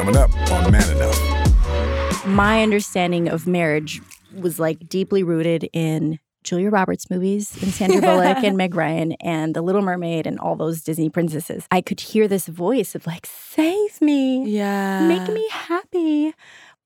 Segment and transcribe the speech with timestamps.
[0.00, 2.26] Coming up on Man Enough.
[2.26, 4.00] My understanding of marriage
[4.34, 9.54] was like deeply rooted in Julia Roberts movies and Sandra Bullock and Meg Ryan and
[9.54, 11.66] The Little Mermaid and all those Disney princesses.
[11.70, 15.06] I could hear this voice of like, save me, Yeah.
[15.06, 16.32] make me happy.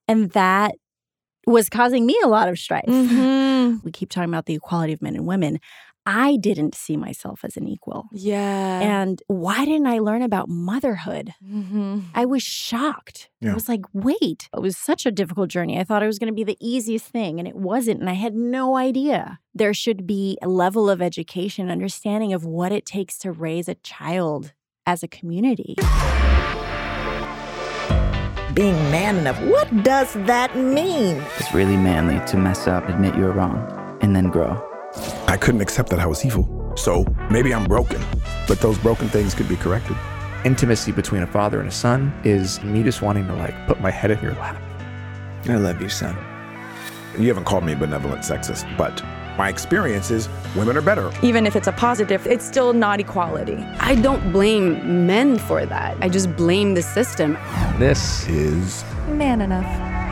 [0.08, 0.72] And that
[1.46, 2.82] was causing me a lot of strife.
[2.88, 3.84] Mhm.
[3.84, 5.60] We keep talking about the equality of men and women.
[6.06, 8.08] I didn't see myself as an equal.
[8.12, 8.80] Yeah.
[8.80, 11.32] And why didn't I learn about motherhood?
[11.42, 12.02] Mhm.
[12.14, 13.30] I was shocked.
[13.40, 13.52] Yeah.
[13.52, 15.78] I was like, wait, it was such a difficult journey.
[15.78, 18.00] I thought it was going to be the easiest thing, and it wasn't.
[18.00, 19.38] And I had no idea.
[19.54, 23.74] There should be a level of education, understanding of what it takes to raise a
[23.76, 24.52] child
[24.84, 25.76] as a community.
[28.52, 31.16] Being man enough, what does that mean?
[31.38, 33.56] It's really manly to mess up, admit you're wrong,
[34.00, 34.62] and then grow.
[35.26, 36.72] I couldn't accept that I was evil.
[36.76, 38.02] So maybe I'm broken,
[38.48, 39.96] but those broken things could be corrected.
[40.44, 43.90] Intimacy between a father and a son is me just wanting to like put my
[43.90, 44.60] head in your lap.
[45.48, 46.16] I love you, son.
[47.18, 49.02] You haven't called me a benevolent sexist, but
[49.38, 51.12] my experience is women are better.
[51.22, 53.56] Even if it's a positive, it's still not equality.
[53.78, 55.96] I don't blame men for that.
[56.00, 57.36] I just blame the system.
[57.78, 60.03] This Is Man enough.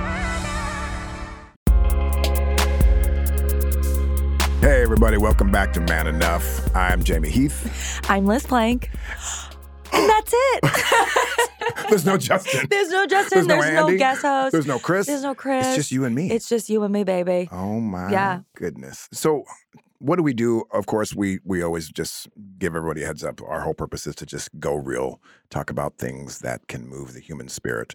[4.62, 6.74] Hey everybody, welcome back to Man Enough.
[6.77, 8.00] I'm Jamey Heath.
[8.08, 8.91] I'm Liz Plank.
[9.92, 10.64] And that's it.
[11.91, 12.68] There's no Justin.
[12.70, 13.48] There's no Justin.
[13.48, 14.52] There's no There's no, guest host.
[14.52, 15.08] There's no Chris.
[15.08, 15.66] There's no Chris.
[15.66, 16.30] It's just you and me.
[16.30, 17.48] It's just you and me, baby.
[17.50, 18.42] Oh my Yeah.
[18.55, 19.08] goodness.
[19.12, 19.42] So
[19.98, 20.62] what do we do?
[20.70, 22.28] Of course, we we always just
[22.60, 23.42] give everybody a heads up.
[23.42, 27.20] Our whole purpose is to just go real, talk about things that can move the
[27.20, 27.94] human spirit.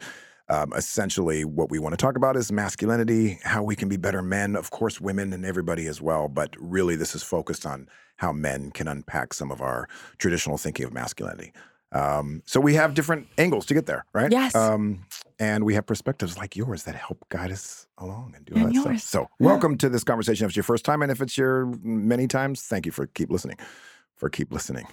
[0.49, 4.21] Um, essentially, what we want to talk about is masculinity, how we can be better
[4.21, 6.29] men, of course, women and everybody as well.
[6.29, 10.85] But really, this is focused on how men can unpack some of our traditional thinking
[10.85, 11.51] of masculinity.
[11.91, 14.31] Um, so we have different angles to get there, right?
[14.31, 14.55] Yes.
[14.55, 15.05] Um,
[15.39, 18.73] and we have perspectives like yours that help guide us along and do all that
[18.73, 19.03] yours.
[19.03, 19.29] stuff.
[19.29, 20.45] So, welcome to this conversation.
[20.45, 23.29] If it's your first time, and if it's your many times, thank you for keep
[23.29, 23.57] listening.
[24.15, 24.87] For keep listening.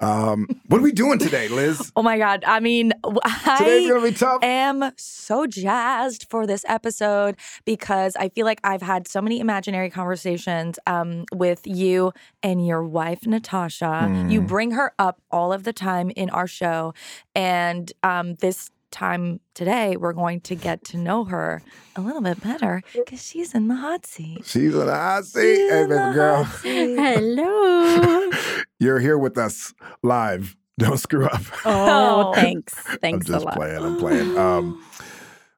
[0.00, 1.92] Um, what are we doing today, Liz?
[1.96, 2.44] Oh my God.
[2.46, 3.20] I mean, w-
[3.56, 4.42] Today's I gonna be tough.
[4.44, 9.90] am so jazzed for this episode because I feel like I've had so many imaginary
[9.90, 14.26] conversations um, with you and your wife, Natasha.
[14.28, 14.46] You Mm.
[14.46, 16.94] bring her up all of the time in our show.
[17.34, 21.62] And um, this time today, we're going to get to know her
[21.96, 24.44] a little bit better because she's in the hot seat.
[24.44, 25.56] She's on the hot seat.
[25.56, 26.44] She's Hey, in the baby girl.
[26.44, 26.96] hot seat.
[26.98, 28.30] Hello.
[28.80, 30.56] You're here with us live.
[30.78, 31.42] Don't screw up.
[31.64, 32.32] oh, Oh.
[32.34, 32.74] thanks.
[32.88, 33.54] I'm Thanks a just lot.
[33.54, 33.82] playing.
[33.84, 34.36] I'm playing.
[34.38, 34.82] Um,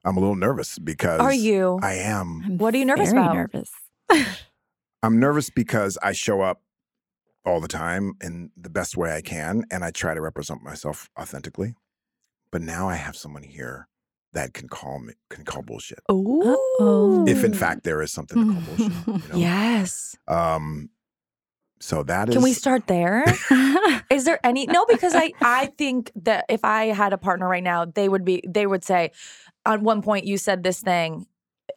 [0.02, 1.78] I'm a little nervous because Are you?
[1.82, 2.42] I am.
[2.44, 3.34] I'm What are you nervous very about?
[3.34, 3.70] nervous.
[5.02, 6.62] I'm nervous because I show up
[7.44, 11.10] all the time in the best way I can and I try to represent myself
[11.20, 11.74] authentically.
[12.52, 13.88] But now I have someone here
[14.32, 16.00] that can call me can call bullshit.
[16.08, 19.06] Oh, If in fact there is something to call bullshit.
[19.06, 19.38] You know?
[19.38, 20.16] Yes.
[20.28, 20.90] Um
[21.80, 23.24] so that is Can we start there?
[24.10, 24.84] Is there any no?
[24.84, 28.42] Because I I think that if I had a partner right now, they would be
[28.46, 29.12] they would say,
[29.64, 31.26] at one point you said this thing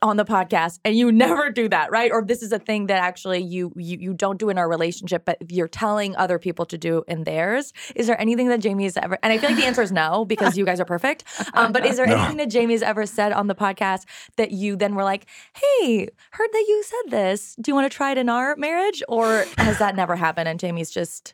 [0.03, 2.11] on the podcast and you never do that right?
[2.11, 5.23] Or this is a thing that actually you you you don't do in our relationship
[5.25, 8.97] but you're telling other people to do in theirs is there anything that jamey has
[8.97, 11.71] ever and i feel like the answer is no because you guys are perfect um,
[11.71, 12.15] but is there No.
[12.17, 14.03] anything that jamey has ever said on the podcast
[14.37, 15.25] that you then were like
[15.55, 17.55] hey heard that you said this.
[17.61, 19.01] Do you want to try it in our marriage?
[19.07, 21.33] Or has that never happened and jamey's just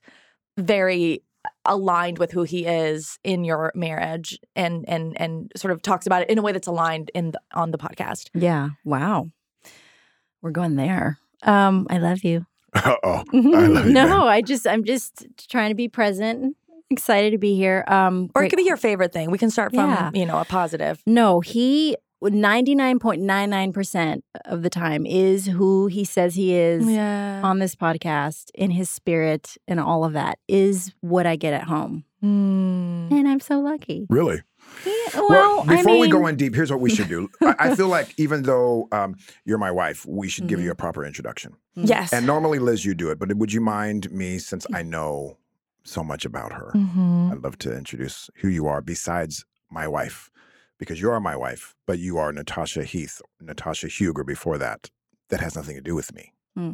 [0.57, 1.23] very
[1.65, 6.21] aligned with who he is in your marriage and and and sort of talks about
[6.23, 8.69] it in a way that's aligned in the, on the podcast yeah.
[8.83, 9.27] Wow.
[10.41, 11.17] We're going there.
[11.43, 12.45] Um, I love you.
[12.73, 13.23] Uh-oh.
[13.33, 14.27] I love you, no.
[14.27, 16.55] I just I'm just trying to be present.
[16.89, 17.83] Excited to be here.
[17.87, 20.11] Um, or it could be your favorite thing we can start from Yeah.
[20.13, 26.53] you know a positive No, he 99.99% of the time is who he says he
[26.53, 31.35] is yeah on this podcast in his spirit and all of that is what I
[31.35, 32.03] get at home.
[32.23, 33.11] Mm.
[33.11, 34.05] And I'm so lucky.
[34.09, 34.41] Really?
[34.85, 37.29] Yeah, well, I before we go in deep, here's what we should do.
[37.41, 39.15] I, I feel like even though um,
[39.45, 41.55] you're my wife, we should give you a proper introduction.
[41.75, 45.37] yes And normally, Liz, you do it, but would you mind me, since I know
[45.85, 46.71] so much about her?
[46.75, 47.31] Mhm.
[47.31, 50.29] I'd love to introduce who you are besides my wife,
[50.79, 54.89] because you are my wife, but you are Natasha Heath, Natasha Huger before that.
[55.29, 56.33] That has nothing to do with me.
[56.55, 56.71] Hmm.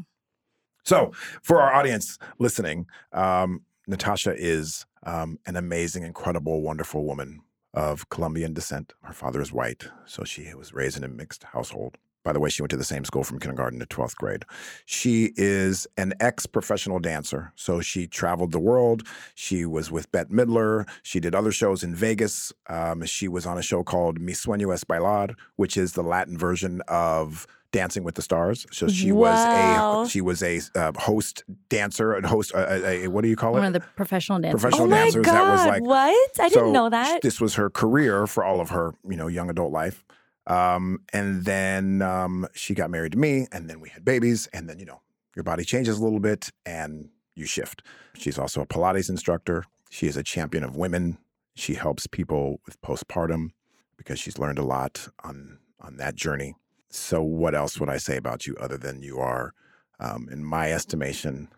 [0.84, 1.12] So,
[1.42, 7.42] for our audience listening, um, Natasha is um, an amazing, incredible, wonderful woman
[7.74, 8.94] of Colombian descent.
[9.04, 11.98] Her father is white, so she was raised in a mixed household.
[12.26, 14.44] By the way, she went to the same school from kindergarten to 12th grade.
[14.86, 17.54] She is an ex professional dancer.
[17.56, 19.04] So she traveled the world.
[19.36, 20.90] She was with Bette Midler.
[21.04, 22.52] She did other shows in Vegas.
[22.68, 26.36] Um, she was on a show called Mi Sueño es Bailar, which is the Latin
[26.38, 28.66] version of Dancing with the Stars.
[28.72, 29.20] So she Wow.
[29.22, 33.28] was a she was a uh, host dancer and host uh, a, a, what do
[33.28, 33.60] you call it?
[33.60, 34.62] One of the professional dancers.
[34.62, 35.34] Professional oh my dancers god!
[35.34, 36.32] that was like what?
[36.40, 37.22] I so didn't know that.
[37.22, 40.04] This was her career for all of her, you know, young adult life.
[40.48, 44.70] Um, and then um, she got married to me, and then we had babies, and
[44.70, 45.02] then you know,
[45.36, 47.84] your body changes a little bit, and you shift.
[48.16, 49.66] She's also a Pilates instructor.
[49.90, 51.18] She is a champion of women.
[51.56, 53.52] She helps people with postpartum
[53.98, 56.56] because she's learned a lot on on that journey.
[56.90, 59.54] So, what else would I say about you other than you are,
[60.00, 61.50] um, in my estimation?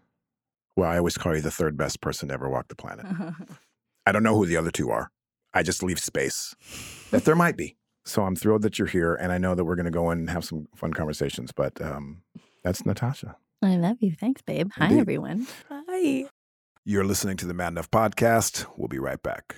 [0.75, 3.05] Well, I always call you the third best person to ever walk the planet.
[4.05, 5.11] I don't know who the other two are.
[5.53, 6.55] I just leave space
[7.11, 7.76] that there might be.
[8.07, 10.19] So I'm thrilled that you're here, and I know that we're going to go in
[10.19, 11.51] and have some fun conversations.
[11.51, 12.21] But um,
[12.63, 13.35] that's Natasha.
[13.61, 14.13] I love you.
[14.13, 14.69] Thanks, babe.
[14.75, 15.45] Hi, everyone.
[15.69, 16.25] Hi.
[16.85, 18.65] You're listening to the Man Enough podcast.
[18.77, 19.57] We'll be right back.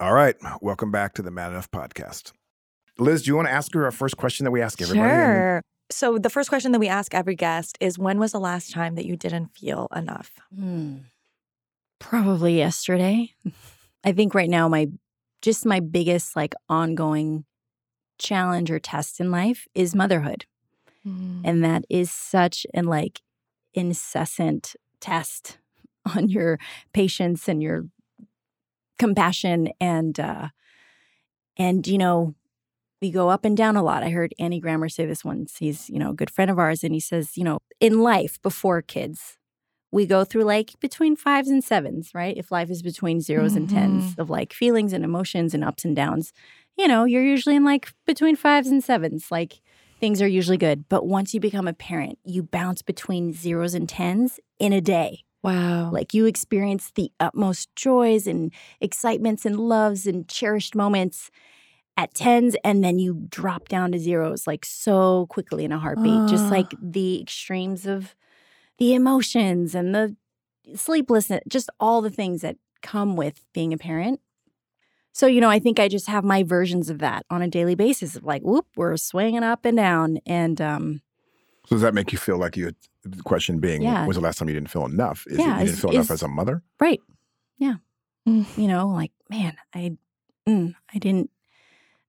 [0.00, 0.36] All right.
[0.60, 2.32] Welcome back to the Man Enough podcast.
[2.98, 5.08] Liz, do you want to ask her our first question that we ask everybody?
[5.10, 5.62] And- Sure.
[5.90, 8.94] So the first question that we ask every guest is when was the last time
[8.96, 10.32] that you didn't feel enough?
[10.54, 10.96] Hmm.
[11.98, 13.32] Probably yesterday.
[14.04, 14.88] I think right now my
[15.40, 17.44] just my biggest like ongoing
[18.18, 20.44] challenge or test in life is motherhood.
[21.04, 23.22] And that is such an like
[23.72, 25.56] incessant test
[26.14, 26.58] on your
[26.92, 27.86] patience and your
[28.98, 30.48] compassion and uh
[31.56, 32.34] and you know
[33.00, 34.02] we go up and down a lot.
[34.02, 35.58] I heard Andy Grammer say this once.
[35.58, 38.40] He's, you know, a good friend of ours and he says, you know, in life
[38.42, 39.36] before kids,
[39.90, 42.36] we go through like between fives and sevens, right?
[42.36, 45.96] If life is between 0s and tens of like feelings and emotions and ups and
[45.96, 46.32] downs,
[46.76, 49.28] you know, you're usually in like between fives and sevens.
[49.30, 49.60] Like
[50.00, 50.88] things are usually good.
[50.88, 55.24] But once you become a parent, you bounce between zeros and tens in a day.
[55.48, 55.90] Wow.
[55.90, 61.30] Like you experience the utmost joys and excitements and loves and cherished moments
[61.96, 66.26] at tens, and then you drop down to zeros like so quickly in a heartbeat.
[66.26, 68.14] Just like the extremes of
[68.78, 70.16] the emotions and the
[70.76, 74.20] sleeplessness, just all the things that come with being a parent.
[75.12, 77.74] So, you know, I think I just have my versions of that on a daily
[77.74, 80.18] basis of like, whoop, we're swinging up and down.
[80.26, 81.00] And um,
[81.68, 82.72] So does that make you feel like you?
[83.04, 84.06] The question being, Yeah.
[84.06, 85.26] was the last time you didn't feel enough?
[85.26, 86.62] Is it Yeah, you didn't is- feel enough is- as a mother?
[86.80, 87.00] Right.
[87.58, 87.76] Yeah.
[88.26, 88.46] Mm.
[88.58, 89.96] You know, like, man, I
[90.46, 91.30] mm, I didn't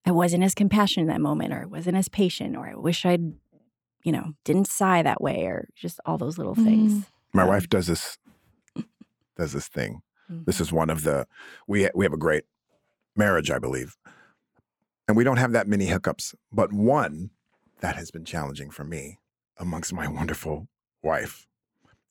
[0.06, 3.06] I wasn't as compassionate in that moment or I wasn't as patient or I wish
[3.06, 3.34] I'd,
[4.04, 7.06] you know, didn't sigh that way or just all those little things.
[7.34, 8.18] My Um, wife does this.
[9.36, 10.02] Does this thing.
[10.32, 10.46] Mhm.
[10.46, 11.28] This is one of the
[11.68, 12.46] we we have a great
[13.16, 13.98] marriage, I believe,
[15.08, 16.34] and we don't have that many hiccups.
[16.52, 17.32] But one
[17.82, 19.20] that has been challenging for me
[19.60, 20.68] amongst my wonderful
[21.04, 21.48] wife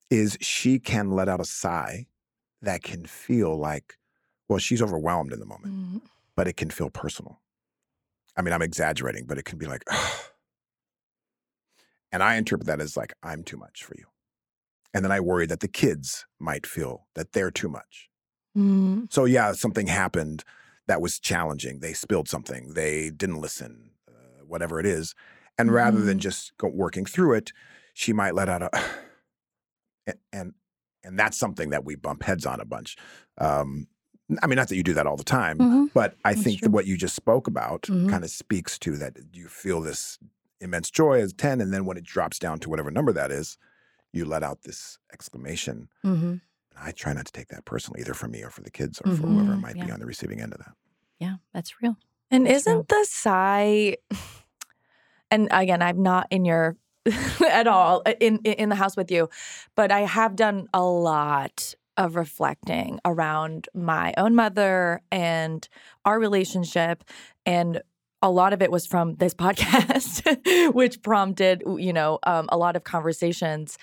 [0.09, 2.07] is she can let out a sigh
[2.61, 3.97] that can feel like,
[4.47, 6.01] well, she's overwhelmed in the moment, Mm.
[6.35, 7.41] but it can feel personal.
[8.35, 9.83] I mean, I'm exaggerating, but it can be like,
[12.11, 14.05] and I interpret that as like, I'm too much for you.
[14.93, 18.09] And then I worry that the kids might feel that they're too much.
[18.57, 19.11] Mm.
[19.13, 20.43] So, yeah, something happened
[20.87, 21.79] that was challenging.
[21.79, 25.13] They spilled something, they didn't listen, uh, whatever it is.
[25.59, 26.21] And rather than Mhm.
[26.21, 27.51] just go working through it,
[27.93, 28.69] she might let out a,
[30.07, 30.53] and, and,
[31.03, 32.95] and that's something that we bump heads on a bunch.
[33.37, 33.87] Um,
[34.41, 35.93] I mean, not that you do that all the time, Mhm.
[35.93, 38.09] but I That's think that what you just spoke about Mhm.
[38.09, 40.17] kind of speaks to that you feel this
[40.61, 43.57] immense joy as 10, and then when it drops down to whatever number that is,
[44.13, 45.89] you let out this exclamation.
[46.05, 46.35] Mm-hmm.
[46.77, 49.15] I try not to take that personally, either for me or for the kids or
[49.15, 49.61] for whoever Mhm.
[49.61, 50.73] might be on the receiving end of that.
[51.19, 51.97] Yeah, that's real.
[52.31, 53.97] And That's isn't the sigh
[55.31, 56.75] and again, I'm not in your
[57.49, 59.29] at all uh, in in the house with you,
[59.75, 65.67] but I have done a lot of reflecting around my own mother and
[66.05, 67.03] our relationship
[67.45, 67.81] and
[68.21, 72.77] a lot of it was from this podcast which prompted you know um, a lot
[72.77, 73.77] of conversations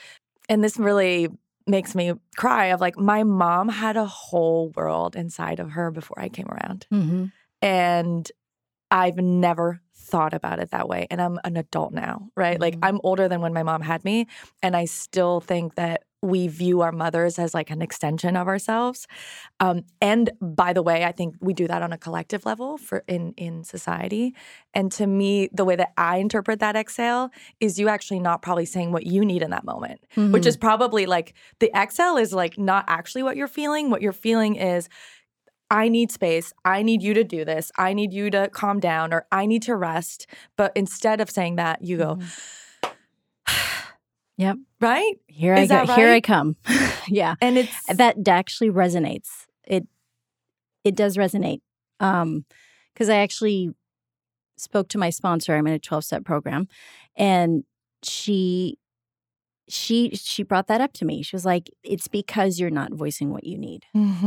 [0.49, 1.29] and this really
[1.67, 6.19] makes me cry of like my mom had a whole world inside of her before
[6.19, 7.27] i came around Mm-hmm.
[7.61, 8.33] and
[8.91, 11.07] I've never thought about it that way.
[11.11, 12.61] And I'm an adult now, right?
[12.61, 14.27] Like I'm older than when my mom had me.
[14.63, 19.07] And I still think that we view our mothers as like an extension of ourselves.
[19.61, 23.05] Um, and by the way, I think we do that on a collective level for
[23.07, 24.35] in in society.
[24.75, 28.65] And to me, the way that I interpret that exhale is you actually not probably
[28.67, 30.47] saying what you need in that moment, which Mhm.
[30.47, 33.91] is probably like the exhale is like not actually what you're feeling.
[33.91, 34.89] What you're feeling is
[35.71, 36.53] I need space.
[36.65, 37.73] I need you to do this.
[37.77, 40.27] I need you to calm down or I need to rest.
[40.57, 42.19] But instead of saying that, you go,
[44.39, 44.57] Yep.
[44.81, 45.15] right?
[45.27, 45.87] Here Is I go.
[45.87, 46.57] that Here I come.
[47.09, 47.35] yeah.
[47.41, 49.47] And it's that actually resonates.
[49.67, 49.87] It
[50.85, 51.61] it does resonate.
[52.01, 52.45] Um
[52.93, 53.71] because I actually
[54.59, 55.55] spoke to my sponsor.
[55.55, 56.69] I'm in a 12 step program
[57.17, 57.65] and
[58.03, 58.79] she
[59.69, 61.23] she she brought that up to me.
[61.23, 64.27] She was like, "It's because you're not voicing what you need." Mm-hmm.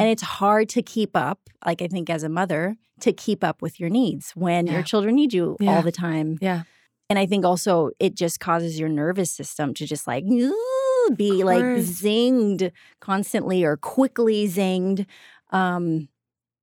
[0.00, 3.62] And it's hard to keep up, like I think as a mother, to keep up
[3.62, 4.74] with your needs when Yeah.
[4.74, 5.76] your children need you Yeah.
[5.76, 6.36] all the time.
[6.40, 6.62] Yeah.
[7.08, 10.24] And I think also it just causes your nervous system to just like
[11.16, 12.70] be like zinged
[13.00, 15.06] constantly or quickly zinged.
[15.50, 16.08] Um,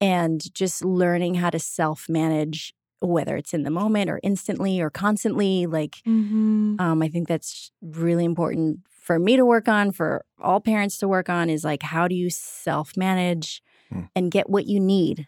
[0.01, 4.89] and just learning how to self manage, whether it's in the moment or instantly or
[4.89, 5.65] constantly.
[5.67, 6.75] Like, Mm-hmm.
[6.79, 11.07] um, I think that's really important for me to work on, for all parents to
[11.07, 13.61] work on is like, how do you self manage
[13.91, 14.01] Hmm.
[14.15, 15.27] and get what you need?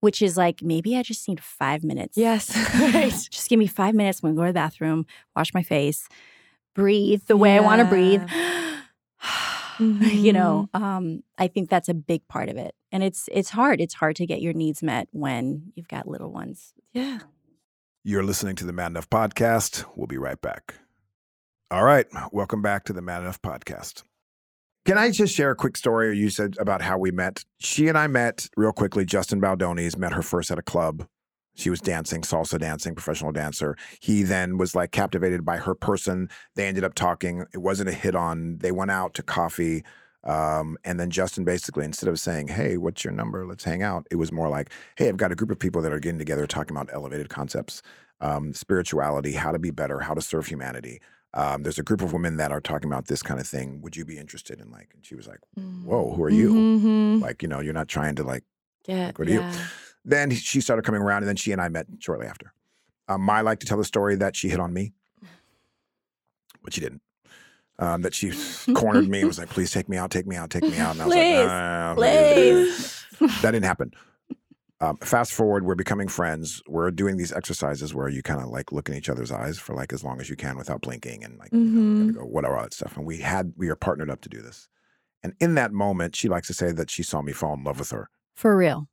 [0.00, 2.16] Which is like, maybe I just need five minutes.
[2.16, 2.56] Yes.
[2.80, 3.12] right.
[3.30, 4.20] Just give me five minutes.
[4.22, 6.08] I'm going to go to the bathroom, wash my face,
[6.74, 8.22] breathe the way I want to breathe.
[10.18, 13.80] You know, um, I think that's a big part of it, and it's it's hard.
[13.80, 16.74] It's hard to get your needs met when you've got little ones.
[16.92, 17.20] Yeah.
[18.04, 19.84] You're listening to the Man Enough Podcast.
[19.94, 20.74] We'll be right back.
[21.70, 22.06] All right.
[22.32, 24.02] Welcome back to the Man Enough Podcast.
[24.86, 27.44] Can I just share a quick story you said about how we met?
[27.58, 29.04] She and I met real quickly.
[29.04, 31.06] Justin Baldoni's met her first at a club.
[31.58, 33.76] She was dancing, salsa dancing, professional dancer.
[34.00, 36.30] He then was like captivated by her person.
[36.54, 37.44] They ended up talking.
[37.52, 38.58] It wasn't a hit on.
[38.58, 39.82] They went out to coffee.
[40.22, 43.44] Um, and then Justin basically, instead of saying, Hey, what's your number?
[43.46, 45.92] Let's hang out, it was more like, Hey, I've got a group of people that
[45.92, 47.82] are getting together talking about elevated concepts,
[48.20, 51.00] um, spirituality, how to be better, how to serve humanity.
[51.34, 53.80] Um, there's a group of women that are talking about this kind of thing.
[53.82, 54.90] Would you be interested in like?
[54.94, 55.40] And she was like,
[55.84, 56.52] Whoa, who are you?
[56.52, 57.22] Mm-hmm.
[57.22, 58.44] Like, you know, you're not trying to like
[58.86, 59.12] Yeah.
[59.12, 59.50] Go to you.
[60.08, 62.52] Then she started coming around, and then she and I met shortly after.
[63.08, 64.92] Um, Mai liked to tell the story that she hit on me,
[66.62, 67.02] but she didn't.
[67.78, 68.32] Um, that she
[68.74, 70.92] cornered me and was like, "Please take me out, take me out, take me out."
[70.96, 73.04] And I was Please, "No, no, no, Please.
[73.42, 73.92] That didn't happen.
[74.80, 76.62] Um, fast forward, we're becoming friends.
[76.68, 79.74] We're doing these exercises where you kind of like look in each other's eyes for
[79.74, 82.06] like as long as you can without blinking and like you know, Mhm.
[82.14, 82.96] gotta go whatever all that stuff.
[82.96, 84.68] And we had we are partnered up to do this.
[85.22, 87.80] And in that moment, she likes to say that she saw me fall in love
[87.80, 88.08] with her.
[88.34, 88.88] For real,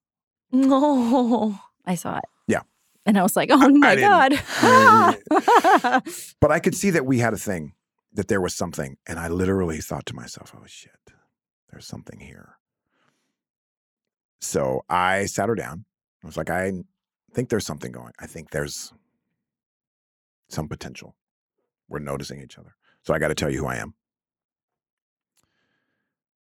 [0.56, 1.58] No.
[1.86, 2.26] I saw it.
[2.48, 2.62] Yeah.
[3.06, 4.42] and I was like, "Oh my didn't.
[4.62, 6.04] god!"
[6.42, 7.74] But I could see that we had a thing,
[8.14, 8.98] that there was something.
[9.06, 10.92] And I literally thought to myself, oh shit,
[11.70, 12.58] there's something here.
[14.42, 15.86] So I sat her down.
[16.24, 16.72] I was like, I
[17.34, 18.14] think there's something going.
[18.20, 18.94] I think there's
[20.50, 21.16] some potential.
[21.90, 22.76] We're noticing each other.
[23.04, 23.94] So I got to tell you who I am.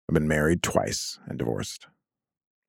[0.08, 1.86] I've been married twice and divorced,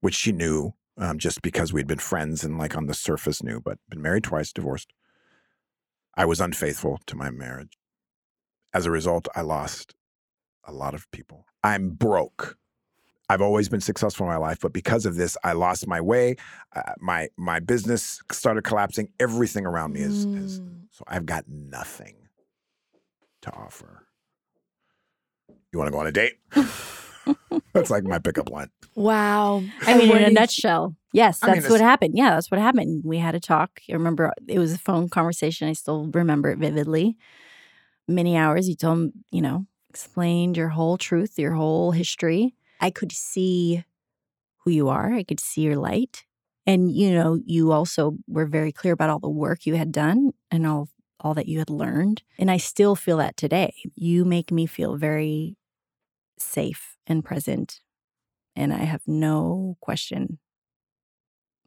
[0.02, 3.60] which she knew um, just because we'd been friends and like on the surface knew,
[3.60, 4.92] but been married twice, divorced.
[6.16, 7.78] I was unfaithful to my marriage.
[8.74, 9.96] As a result, I lost
[10.66, 11.46] a lot of people.
[11.64, 12.58] I'm broke.
[13.30, 16.36] I've always been successful in my life, but because of this, I lost my way.
[16.76, 19.10] Uh, my my business started collapsing.
[19.20, 20.82] Everything around me is, is Mm.
[20.92, 22.16] so I've got nothing
[23.42, 24.08] to offer.
[25.72, 26.34] You want to go on a date?
[27.74, 28.70] That's like my pickup line.
[28.96, 29.64] Wow.
[29.82, 32.14] I mean, in a nutshell, yes, I mean, that's what happened.
[32.16, 33.04] Yeah, that's what happened.
[33.06, 33.82] We had a talk.
[33.90, 35.68] I remember it was a phone conversation.
[35.68, 37.18] I still remember it vividly.
[38.08, 38.68] Many hours.
[38.68, 42.56] You told him, you know, explained your whole truth, your whole history.
[42.80, 43.84] I could see
[44.64, 45.14] who you are.
[45.14, 46.26] I could see your light.
[46.66, 50.32] And, you know, you also were very clear about all the work you had done
[50.52, 50.90] and all
[51.24, 52.22] all that you had learned.
[52.38, 53.74] And I still feel that today.
[53.96, 55.56] You make me feel very
[56.44, 57.80] safe and present.
[58.56, 60.40] And I have no question.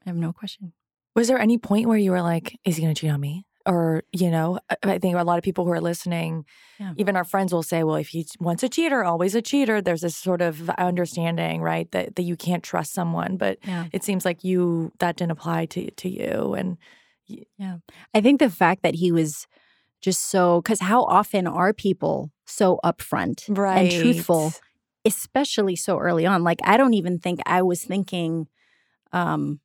[0.04, 0.72] I have no question.
[1.14, 3.44] Was there any point where you were like, is he going to cheat on me?
[3.66, 6.44] Or, you know, I- think a lot of people who are listening,
[6.78, 6.92] Yeah.
[6.96, 9.82] even our friends will say, well, if he once a cheater, always a cheater.
[9.82, 11.90] There's this sort of understanding, right?
[11.90, 13.36] That, that you can't trust someone.
[13.36, 13.86] But Yeah.
[13.92, 16.54] it seems like you, that didn't apply to, to you.
[16.54, 16.76] And
[17.26, 17.78] yeah.
[18.14, 19.48] I think the fact that he was
[20.00, 24.52] just so, because how often are people so upfront and truthful,
[25.06, 26.44] especially so early on?
[26.44, 28.48] Like, I don't even think I was thinking,
[29.12, 29.60] um,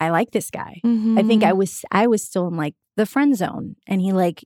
[0.00, 0.80] I like this guy.
[1.18, 4.44] I think I was I was still in like the friend zone and he like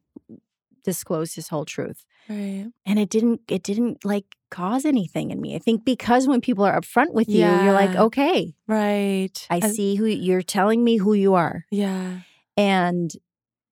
[0.83, 2.05] disclosed his whole truth.
[2.29, 2.67] Right.
[2.85, 5.55] And it didn't it didn't like cause anything in me.
[5.55, 9.47] I think because when people are upfront with you, you're like, okay, Right.
[9.49, 11.64] I see who you're telling me who you are.
[11.71, 12.21] Yeah.
[12.57, 13.12] And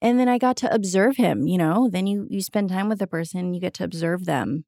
[0.01, 1.89] and then I got to observe him, you know.
[1.91, 4.65] Then you you spend time with a person, you get to observe them.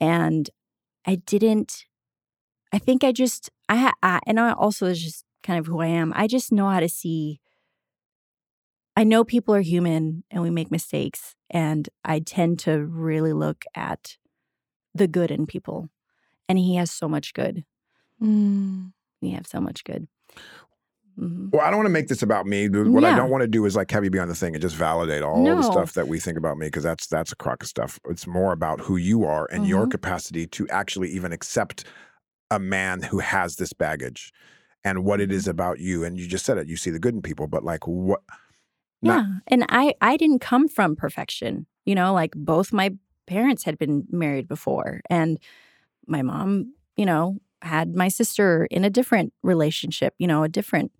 [0.00, 0.50] And
[1.06, 1.86] I didn't
[2.72, 5.86] I think I just I, I and I also is just kind of who I
[5.86, 6.12] am.
[6.14, 7.40] I just know how to see
[8.96, 13.64] I know people are human and we make mistakes and I tend to really look
[13.74, 14.16] at
[14.94, 15.88] the good in people.
[16.48, 17.64] And he has so much good.
[18.20, 18.92] Mm.
[19.22, 20.08] We have so much good.
[21.18, 21.50] Mhm.
[21.52, 22.68] Well, I don't want to make this about me.
[22.68, 24.62] What I don't want to do is like have you be on the thing and
[24.62, 25.56] just validate all No.
[25.56, 27.98] the stuff that we think about me because that's that's a crock of stuff.
[28.08, 29.90] It's more about who you are and your Mhm.
[29.92, 31.84] capacity to actually even accept
[32.50, 34.32] a man who has this baggage
[34.84, 35.50] and what it is Mm-hmm.
[35.50, 36.04] about you.
[36.04, 36.68] And you just said it.
[36.68, 38.20] You see the good in people, but like what?
[39.02, 42.90] Not- yeah and i i didn't come from perfection you know like both my
[43.26, 45.38] parents had been married before and
[46.06, 50.92] my mom you know had my sister in a different relationship you know a different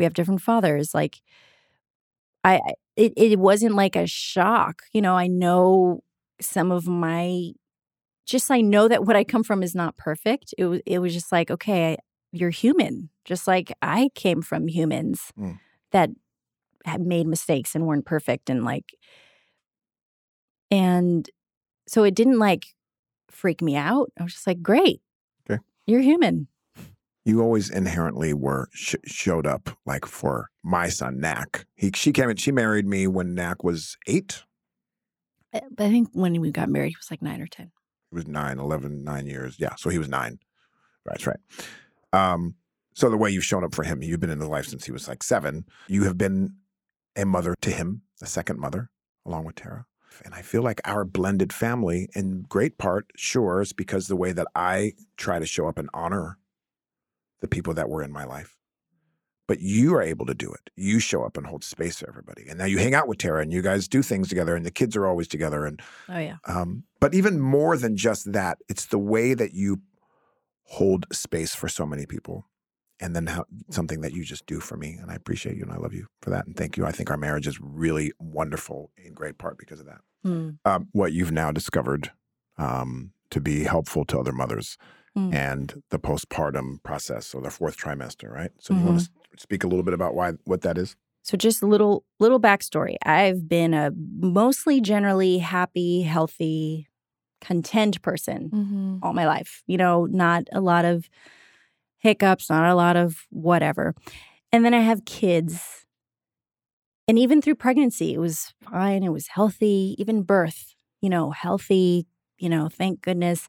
[0.00, 1.20] we have different fathers like
[2.42, 6.00] i I- it, it wasn't like a shock you know i know
[6.40, 7.52] some of my
[8.26, 11.12] just i know that what i come from is not perfect it was it was
[11.14, 11.96] just like okay
[12.32, 15.58] you're human just like i came from humans Mm.
[15.92, 16.10] that
[16.86, 18.94] had made mistakes and weren't perfect and like
[20.70, 21.28] and
[21.86, 22.66] so it didn't like
[23.30, 25.00] freak me out i was just like great
[25.48, 25.60] Okay.
[25.86, 26.48] you're human
[27.24, 31.66] You always inherently were sh- showed up like for my son Knack.
[31.74, 32.36] He she came in.
[32.36, 34.42] She married me when Knack was eight.
[35.52, 37.72] But i think when we got married he was like nine or ten
[38.10, 39.56] He was nine, 11, nine years.
[39.58, 40.38] Yeah, so he was nine.
[41.04, 41.40] That's right.
[42.12, 42.54] Um,
[42.94, 44.92] so the way you've shown up for him, you've been in his life since he
[44.92, 45.64] was like seven.
[45.88, 46.54] You have been
[47.16, 48.90] a mother to him, a second mother,
[49.26, 49.86] along with Tara.
[50.24, 54.32] And I feel like our blended family, in great part, sure, is because the way
[54.32, 56.36] that I try to show up and honor
[57.40, 58.56] the people that were in my life.
[59.48, 60.70] But you are able to do it.
[60.76, 62.46] You show up and hold space for everybody.
[62.48, 64.70] And now you hang out with Tara and you guys do things together and the
[64.70, 65.66] kids are always together.
[65.66, 69.80] And oh yeah um, but even more than just that, it's the way that you
[70.64, 72.46] hold space for so many people.
[73.00, 74.98] And then how, something that you just do for me.
[75.00, 76.46] And I appreciate you and I love you for that.
[76.46, 76.84] And thank you.
[76.84, 80.00] I think our marriage is really wonderful in great part because of that.
[80.22, 80.50] Hmm.
[80.64, 82.12] Um, what you've now discovered
[82.58, 84.76] um, to be helpful to other mothers
[85.18, 85.34] Mm.
[85.34, 88.52] and the postpartum process or the fourth trimester, right?
[88.60, 90.94] So you want to speak a little bit about why what that is?
[91.22, 92.96] So just a little little backstory.
[93.04, 96.88] I've been a mostly generally happy, healthy,
[97.40, 98.98] content person Mm-hmm.
[99.02, 99.62] all my life.
[99.66, 101.08] You know, not a lot of
[101.98, 103.94] hiccups, not a lot of whatever.
[104.52, 105.86] And then I have kids.
[107.08, 109.02] And even through pregnancy, it was fine.
[109.02, 112.06] It was healthy, even birth, you know, healthy,
[112.38, 113.48] you know, thank goodness.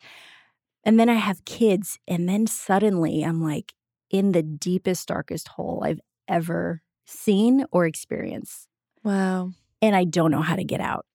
[0.84, 2.00] And then I have kids.
[2.08, 3.74] And then suddenly I'm like
[4.10, 8.68] in the deepest, darkest hole I've ever seen or experienced.
[9.04, 9.52] Wow.
[9.82, 11.06] And I don't know how to get out.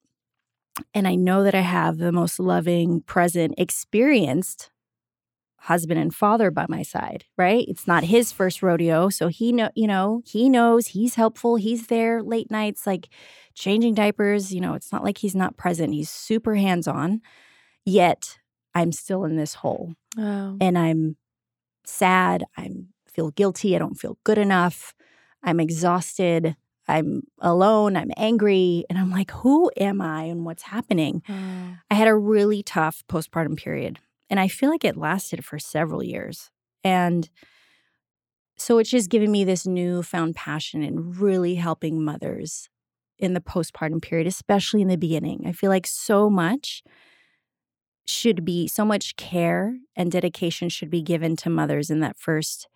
[0.93, 4.71] And I know that I have the most loving, present, experienced
[5.59, 7.65] husband and father by my side, right?
[7.67, 11.89] It's not his first rodeo, so he know, you know, he knows, he's helpful, he's
[11.89, 13.09] there late nights like
[13.55, 15.93] changing diapers, you know, it's not like he's not present.
[15.95, 17.21] He's super hands-on.
[17.85, 18.39] Yet
[18.77, 20.57] I'm still in this hole Wow.
[20.61, 21.17] and I'm
[21.85, 24.95] sad, I'm feel guilty, I don't feel good enough.
[25.43, 26.57] I'm exhausted.
[26.89, 31.23] I'm alone, I'm angry, and I'm like, who am I and what's happening?
[31.29, 31.79] Wow.
[31.91, 33.99] I had a really tough postpartum period,
[34.31, 36.51] and I feel like it lasted for several years.
[36.85, 37.29] And
[38.57, 42.69] so it's just given me this newfound passion in really helping mothers
[43.19, 45.45] in the postpartum period, especially in the beginning.
[45.47, 46.83] I feel like so much
[48.07, 52.69] should be, so much care and dedication should be given to mothers in that first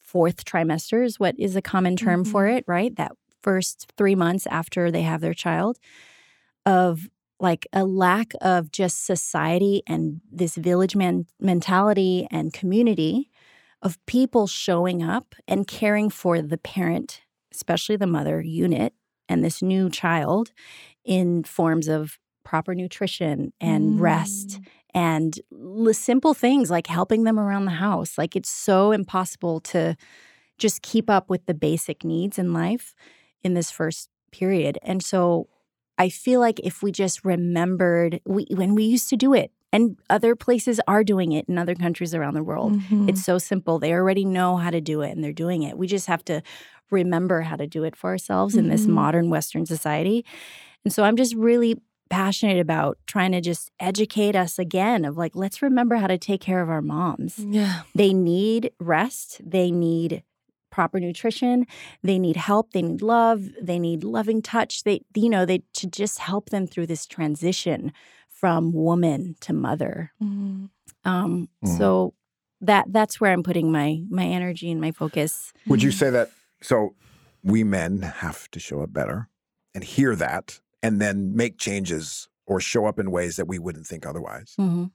[0.00, 2.58] fourth trimester, is what is a common term for mm-hmm.
[2.58, 2.96] it, right?
[2.96, 5.78] That first three months after they have their child
[6.66, 7.08] of
[7.40, 13.30] like a lack of just society and this village man- mentality and community
[13.80, 18.92] of people showing up and caring for the parent, especially the mother unit
[19.28, 20.50] and this new child
[21.04, 22.18] in forms of
[22.48, 24.58] proper nutrition and rest
[24.94, 25.38] and
[25.92, 28.16] simple things like helping them around the house.
[28.16, 29.96] Like it's so impossible to
[30.56, 32.94] just keep up with the basic needs in life
[33.44, 34.78] in this first period.
[34.82, 35.48] And so
[35.98, 39.98] I feel like if we just remembered we when we used to do it And
[40.08, 42.72] other places are doing it in other countries around the world.
[42.72, 43.08] Mhm.
[43.10, 43.78] It's so simple.
[43.78, 45.76] They already know how to do it and they're doing it.
[45.76, 46.40] We just have to
[46.90, 48.94] remember how to do it for ourselves in this Mhm.
[49.00, 50.24] modern Western society.
[50.84, 51.72] And so I'm just really
[52.08, 56.40] passionate about trying to just educate us again of like, let's remember how to take
[56.40, 57.38] care of our moms.
[57.38, 57.82] yeah.
[57.94, 60.22] They need rest, they need
[60.70, 61.66] proper nutrition,
[62.02, 64.84] they need help, they need love, they need loving touch.
[64.84, 67.92] They, you know, they to just help them through this transition
[68.28, 70.12] from woman to mother.
[70.22, 70.70] Mhm.
[71.04, 71.78] Um, Mhm.
[71.78, 72.14] so
[72.60, 75.52] that that's where I'm putting my my energy and my focus.
[75.66, 76.30] Would you say that?
[76.60, 76.94] So
[77.42, 79.28] we men have to show up better
[79.74, 83.86] and hear that and then make changes or show up in ways that we wouldn't
[83.86, 84.54] think otherwise.
[84.58, 84.86] Mm-hmm.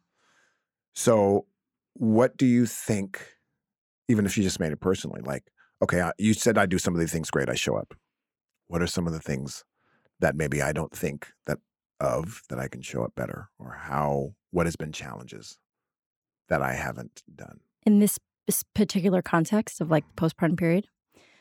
[0.95, 1.45] So,
[1.93, 3.21] what do you think,
[4.07, 5.43] even if you just made it personally, like,
[5.81, 7.93] okay, I, you said I do some of these things great, I show up.
[8.67, 9.63] What are some of the things
[10.19, 11.59] that maybe I don't think that
[11.99, 13.49] of that I can show up better?
[13.59, 15.57] Or how, what has been challenges
[16.49, 17.59] that I haven't done?
[17.85, 18.17] In this,
[18.47, 20.87] this particular context of like postpartum period,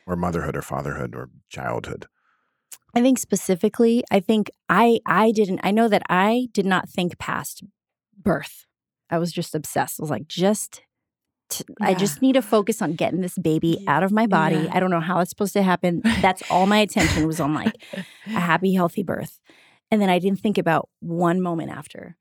[0.06, 2.06] Or motherhood or fatherhood or childhood?
[2.94, 7.18] I think specifically, I think I I didn't I know that I did not think
[7.18, 7.62] past
[8.16, 8.66] birth.
[9.10, 10.00] I was just obsessed.
[10.00, 10.82] I was like, just
[11.50, 11.98] t- I Yeah.
[11.98, 14.56] just need to focus on getting this baby out of my body.
[14.56, 14.70] Yeah.
[14.72, 16.00] I don't know how it's supposed to happen.
[16.22, 19.38] That's all my attention was on like a happy, healthy birth.
[19.90, 22.16] And then I didn't think about one moment after.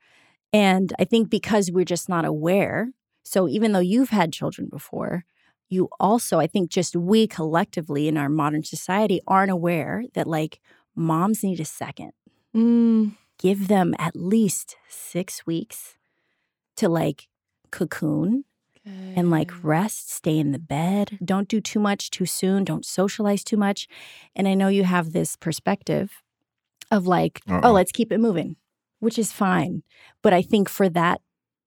[0.51, 2.89] And I think because we're just not aware.
[3.23, 5.23] So even though you've had children before,
[5.71, 10.59] you also, I think just we collectively in our modern society aren't aware that like
[10.95, 12.11] moms need a second.
[12.55, 13.15] Mm.
[13.39, 15.97] Give them at least six weeks
[16.75, 17.27] to like
[17.71, 18.43] cocoon
[18.83, 21.17] and like rest, stay in the bed.
[21.23, 22.63] Don't do too much too soon.
[22.63, 23.87] Don't socialize too much.
[24.35, 26.11] And I know you have this perspective
[26.89, 27.61] of like, Uh-uh.
[27.63, 28.55] oh, let's keep it moving,
[28.99, 29.83] which is fine.
[30.21, 31.21] But I think for that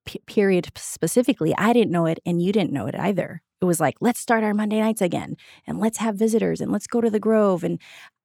[0.04, 3.42] p- period specifically, I didn't know it and you didn't know it either.
[3.64, 6.86] It was like, let's start our Monday nights again and let's have visitors and let's
[6.86, 7.64] go to the Grove.
[7.64, 7.80] And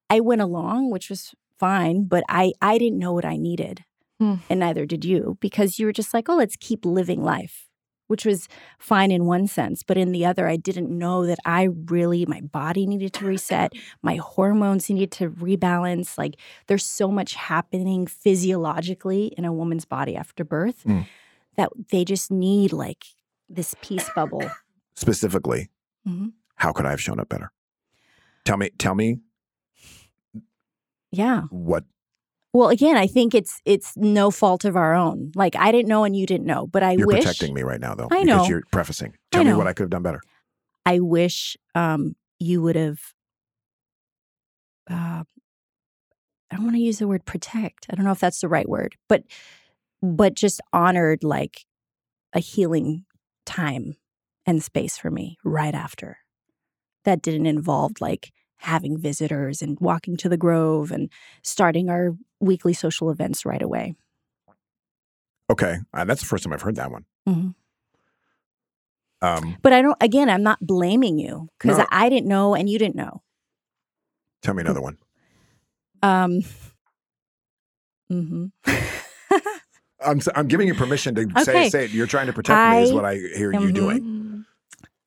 [0.10, 3.86] I went along, which was fine, but I, I didn't know what I needed.
[4.20, 4.36] Hmm.
[4.50, 7.70] And neither did you because you were just like, oh, let's keep living life
[8.08, 8.48] which was
[8.80, 12.42] fine in one sense, but in the other, I didn't know that I really, my
[12.42, 13.72] body needed to reset,
[14.02, 16.18] my hormones needed to rebalance.
[16.18, 21.06] Like, there's so much happening physiologically in a woman's body after birth Mm.
[21.56, 23.06] that they just need like
[23.48, 24.50] this peace bubble.
[25.00, 25.70] Specifically,
[26.06, 26.34] Mhm.
[26.56, 27.54] how could I have shown up better?
[28.44, 29.22] Tell me, tell me
[31.12, 31.44] Yeah.
[31.52, 31.86] what
[32.52, 35.32] Well, again, I think it's it's no fault of our own.
[35.36, 37.80] Like I didn't know and you didn't know, but I you're wish protecting me right
[37.80, 38.08] now, though.
[38.12, 38.46] I because know.
[38.50, 39.16] you're prefacing.
[39.32, 40.20] Tell me what I could have done better.
[40.86, 43.00] I wish um, you would have.
[44.90, 45.24] Uh,
[46.52, 47.86] I don't want to use the word protect.
[47.90, 49.24] I don't know if that's the right word, but
[50.02, 51.66] but just honored like
[52.34, 53.06] a healing
[53.46, 53.96] time
[54.50, 56.18] and space for me right after.
[57.06, 61.10] That didn't involve like having visitors and walking to the grove and
[61.44, 63.94] starting our weekly social events right away.
[65.52, 67.06] Okay, uh, that's the first time I've heard that one.
[67.28, 67.56] Mhm.
[69.22, 69.98] Um, But I don't.
[70.02, 71.86] Again, I'm not blaming you because No.
[71.92, 73.22] I didn't know and you didn't know.
[74.42, 74.98] tell me another one.
[76.02, 76.42] Um.
[78.12, 78.52] mhm.
[80.02, 81.70] I'm I'm giving you permission to say Okay.
[81.70, 81.92] say it.
[81.92, 84.29] You're trying to protect me, is what I hear you doing.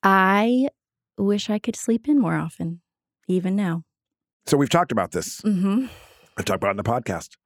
[0.03, 0.69] I
[1.17, 2.81] wish I could sleep in more often,
[3.29, 3.85] even now.
[4.47, 5.41] So we've talked about this.
[5.43, 5.87] Mm-hmm.
[6.37, 7.37] I talked about it in the podcast.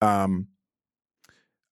[0.00, 0.48] Um,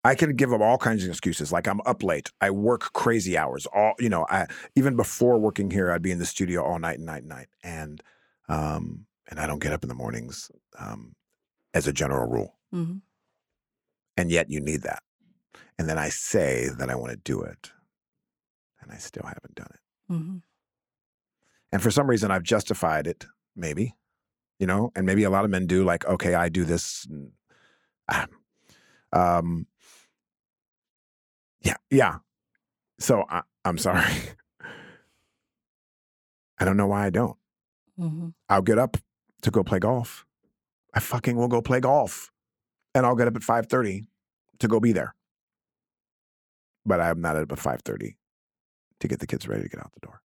[0.02, 1.52] I can give them all kinds of excuses.
[1.52, 2.30] Like I'm up late.
[2.40, 3.66] I work crazy hours.
[3.66, 4.26] All you know.
[4.30, 7.28] I even before working here, I'd be in the studio all night and night and
[7.28, 8.02] night, and
[8.48, 11.14] um, and I don't get up in the mornings, um,
[11.74, 12.56] as a general rule.
[12.74, 12.98] Mm-hmm.
[14.16, 15.02] And yet you need that.
[15.78, 17.70] And then I say that I want to do it,
[18.80, 19.79] and I still haven't done it.
[20.10, 20.36] Mm-hmm.
[21.72, 23.94] And for some reason, I've justified it, maybe,
[24.58, 27.06] you know, and maybe a lot of men do, like, okay, I do this.
[28.10, 28.26] ah,
[29.12, 29.66] um,
[31.62, 32.18] yeah, yeah.
[32.98, 34.04] So I, I'm sorry.
[36.58, 37.36] I don't know why I don't.
[37.98, 38.28] Mm-hmm.
[38.48, 38.96] I'll get up
[39.42, 40.26] to go play golf.
[40.92, 42.30] I fucking will go play golf,
[42.94, 44.04] and I'll get up at five thirty
[44.58, 45.14] to go be there.
[46.84, 48.16] But I'm not up at five thirty
[49.00, 50.22] to get the kids ready to get out the door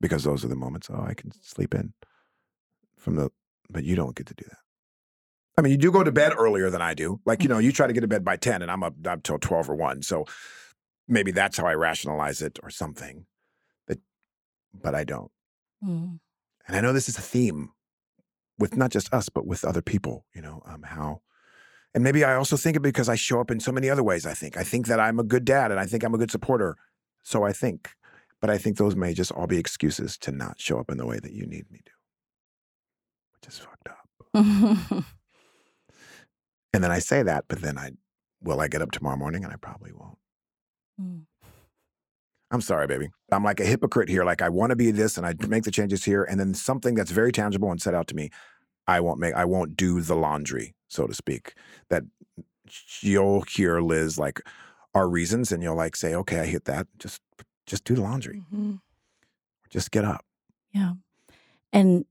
[0.00, 0.88] because those are the moments.
[0.92, 1.92] Oh, I can sleep in
[2.98, 3.30] from the.
[3.70, 4.58] But you don't get to do that.
[5.56, 7.20] I mean, you do go to bed earlier than I do.
[7.24, 9.22] Like you know, you try to get to bed by ten, and I'm up up
[9.22, 10.02] till twelve or one.
[10.02, 10.26] So
[11.08, 13.26] maybe that's how I rationalize it or something.
[13.86, 13.98] But
[14.74, 15.30] but I don't.
[15.84, 16.16] Mm-hmm.
[16.66, 17.70] And I know this is a theme
[18.58, 21.22] with not just us, but with other people, you know, um, how
[21.94, 24.26] And maybe I also think it because I show up in so many other ways.
[24.26, 26.30] I think I think that I'm a good dad and I think I'm a good
[26.30, 26.76] supporter.
[27.22, 27.90] So I think,
[28.40, 31.06] but I think those may just all be excuses to not show up in the
[31.06, 31.92] way that you need me to,
[33.34, 35.04] which is fucked up.
[36.72, 37.90] And then I say that, but then I
[38.42, 40.18] will I get up tomorrow morning and I probably won't.
[41.00, 41.22] Mm.
[42.50, 43.08] I'm sorry, baby.
[43.30, 44.24] I'm like a hypocrite here.
[44.24, 46.94] Like I want to be this and I make the changes here, and then something
[46.94, 48.30] that's very tangible and set out to me,
[48.86, 49.34] I won't make.
[49.34, 51.54] I won't do the laundry, so to speak.
[51.88, 52.02] That
[53.00, 54.42] you'll hear Liz like
[54.94, 56.86] our reasons, and you'll like say, "Okay, I hit that.
[56.98, 57.20] Just,
[57.66, 58.42] just do the laundry.
[58.52, 58.80] Mhm.
[59.70, 60.24] Just get up."
[60.72, 60.94] Yeah.
[61.72, 62.04] And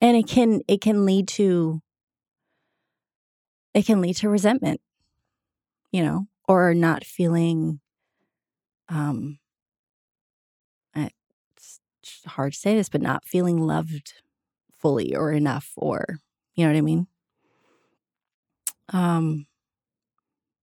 [0.00, 1.80] and it can it can lead to
[3.74, 4.80] it can lead to resentment,
[5.92, 7.80] you know, or not feeling
[8.88, 9.38] um
[10.94, 11.80] it's
[12.26, 14.14] hard to say this, but not feeling loved
[14.78, 16.18] fully or enough or
[16.54, 17.06] you know what I mean?
[18.92, 19.46] Um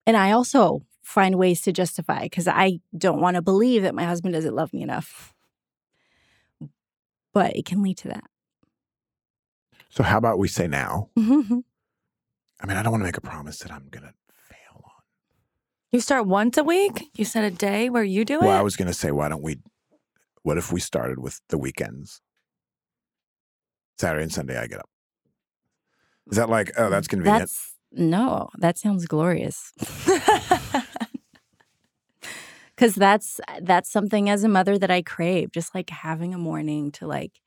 [0.08, 4.04] and I also find ways to justify because I don't want to believe that my
[4.04, 5.34] husband doesn't love me enough.
[7.32, 8.24] But it can lead to that.
[9.89, 11.10] So how about we say now?
[11.18, 11.60] Mm-hmm.
[12.60, 14.13] I mean, I don't want to make a promise that I'm gonna
[14.50, 15.04] fail on.
[15.91, 17.06] You start once a week?
[17.15, 18.41] You said a day where you do it?
[18.41, 19.58] Well, I was gonna say, why don't we?
[20.41, 22.22] What if we started with the weekends?
[24.00, 24.89] Saturday and Sunday, I get up.
[26.32, 27.41] Is that like, oh, that's mm, convenient?
[27.41, 29.72] That's no, that sounds glorious.
[32.78, 36.92] Cuz that's that's something as a mother that I crave, just like having a morning
[36.94, 37.40] to like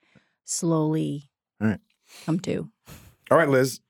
[0.44, 1.80] slowly All right.
[2.24, 2.70] come to.
[3.30, 3.80] All right, Liz.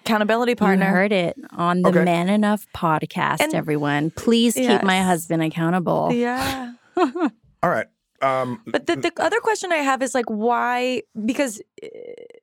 [0.00, 0.86] Accountability partner.
[0.86, 2.04] You heard it on the Okay.
[2.04, 4.10] Man Enough podcast, And- everyone.
[4.10, 6.12] Please keep my husband accountable.
[6.12, 6.72] Yeah.
[6.96, 7.86] All right.
[8.20, 11.02] Um, But the, the other question I have is like, why?
[11.24, 11.86] Because uh,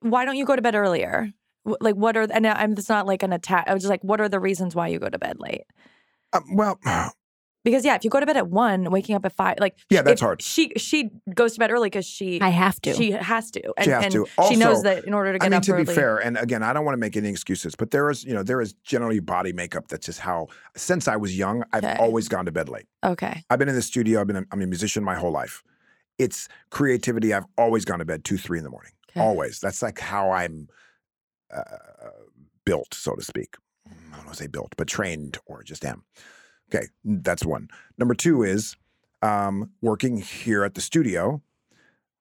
[0.02, 1.32] why don't you go to bed earlier?
[1.65, 3.65] Like, what are and I'm it's not like an attack.
[3.67, 5.63] I was just like, what are the reasons why you go to bed late?
[6.32, 6.80] um, well,
[7.65, 10.01] Because yeah, if you go to bed at one, waking up at five, like Yeah,
[10.01, 10.41] that's hard.
[10.41, 12.93] She she goes to bed early because she I have to.
[12.93, 13.73] she has to.
[13.75, 14.25] And, She has and to.
[14.47, 15.83] she knows Also, that in order to get I mean, up to early.
[15.83, 18.33] be fair, and again, I don't want to make any excuses, but there is, you
[18.33, 19.89] know, there is generally body makeup.
[19.89, 20.47] That's just how.
[20.77, 21.97] Since I was young, I've Okay.
[21.99, 22.87] always gone to bed late.
[23.03, 23.43] Okay.
[23.49, 24.21] I've been in the studio.
[24.21, 24.37] I've been.
[24.37, 25.61] A, I'm a musician my whole life.
[26.17, 27.33] It's creativity.
[27.33, 28.91] I've always gone to bed two, three in the morning.
[29.11, 29.19] Okay.
[29.19, 29.59] Always.
[29.59, 30.67] That's like how I'm
[31.53, 31.61] uh,
[32.65, 33.55] built, so to speak.
[33.87, 36.03] I don't want to say built, but trained or just am.
[36.73, 37.69] Okay, that's one.
[37.97, 38.75] Number two is
[39.21, 41.41] um, working here at the studio.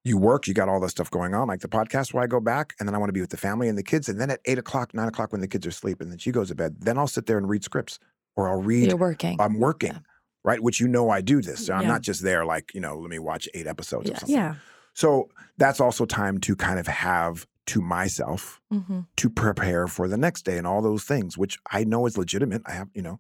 [0.05, 2.41] You work, you got all this stuff going on, like the podcast where I go
[2.41, 4.09] back, and then I want to be with the family and the kids.
[4.09, 6.33] And then at eight o'clock, nine o'clock, when the kids are asleep, and then she
[6.33, 7.99] goes to bed, then I'll sit there and read scripts
[8.37, 9.37] or I'll read You're working.
[9.39, 9.99] I'm working, Yeah.
[10.45, 10.63] right?
[10.63, 11.67] Which you know I do this.
[11.67, 11.89] So I'm Yeah.
[11.89, 14.17] not just there like, you know, let me watch eight episodes Yes.
[14.17, 14.37] or something.
[14.37, 14.55] yeah.
[14.95, 20.17] So that's also time to kind of have to myself hmm to prepare for the
[20.17, 22.63] next day and all those things, which I know is legitimate.
[22.67, 23.19] I have, you know,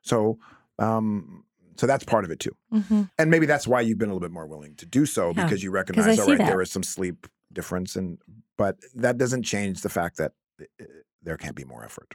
[0.00, 0.38] so
[0.80, 1.44] um
[1.76, 2.54] so that's part of it too.
[2.70, 5.28] hmm And maybe that's why you've been a little bit more willing to do so
[5.28, 6.46] Yeah, because you recognize, all right, that.
[6.46, 8.18] there is some sleep difference and
[8.58, 10.84] but that doesn't change the fact that uh,
[11.22, 12.14] there can't be more effort.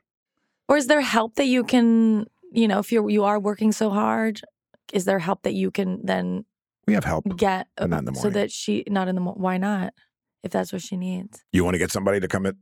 [0.69, 3.89] Or is there help that you can, you know, if you're you are working so
[3.89, 4.41] hard,
[4.93, 6.45] is there help that you can then
[6.87, 7.25] We have help.
[7.37, 9.41] get But not in the so that she not in the morning?
[9.41, 9.93] Why not?
[10.43, 11.43] If that's what she needs.
[11.51, 12.55] You want to get somebody to come at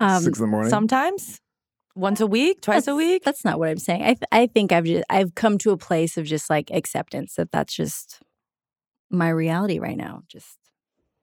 [0.00, 0.70] Um, six in the morning?
[0.70, 1.40] Sometimes,
[1.94, 3.22] once a week, twice a week.
[3.24, 4.02] That's not what I'm saying.
[4.02, 7.34] I th- I think I've just I've come to a place of just like acceptance
[7.34, 8.20] that that's just
[9.10, 10.22] my reality right now.
[10.28, 10.56] Just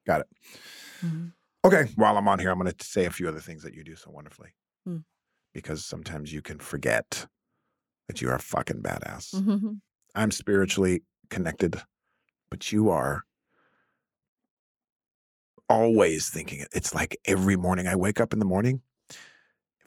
[0.06, 0.28] Got it.
[1.06, 1.34] Mhm.
[1.66, 3.84] Okay, while I'm on here, I'm going to say a few other things that you
[3.84, 4.50] do so wonderfully.
[4.88, 5.04] Mm.
[5.54, 7.28] Because sometimes you can forget
[8.08, 9.36] that you are a fucking badass.
[9.36, 9.82] Mhm.
[10.16, 11.82] I'm spiritually connected,
[12.50, 13.24] but you are
[15.70, 16.70] always thinking it.
[16.74, 18.82] It's like every morning I wake up in the morning,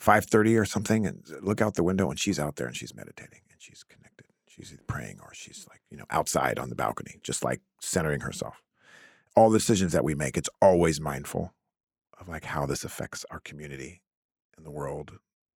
[0.00, 3.42] 5:30 or something, and look out the window and she's out there and she's meditating
[3.50, 4.26] and she's connected.
[4.46, 8.20] She's either praying or she's like, you know, outside on the balcony, just like centering
[8.20, 8.62] herself.
[9.36, 11.54] All the decisions that we make, it's always mindful
[12.18, 14.02] of like how this affects our community
[14.56, 15.12] and the world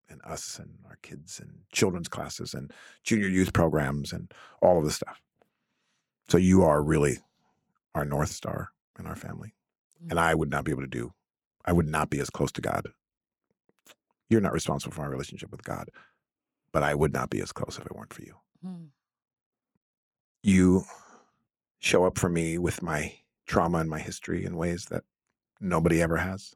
[0.09, 2.71] and us and our kids and children's classes and
[3.03, 4.31] junior youth programs and
[4.61, 5.21] all of this stuff.
[6.29, 7.19] So you are really
[7.93, 9.53] our North Star in our family.
[10.01, 10.21] And mm.
[10.21, 11.13] I would not be able to do,
[11.63, 12.87] I would not be as close to God.
[14.29, 15.89] You're not responsible for my relationship with God,
[16.71, 18.35] but I would not be as close if it weren't for you.
[18.63, 18.91] Mhm.
[20.41, 20.85] You
[21.79, 25.03] show up for me with my trauma and my history in ways that
[25.59, 26.55] nobody ever has.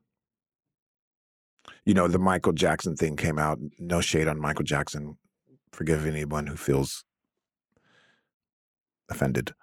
[1.85, 3.59] You know, the Michael Jackson thing came out.
[3.77, 5.17] No shade on Michael Jackson.
[5.71, 7.05] Forgive anyone who feels
[9.09, 9.53] offended.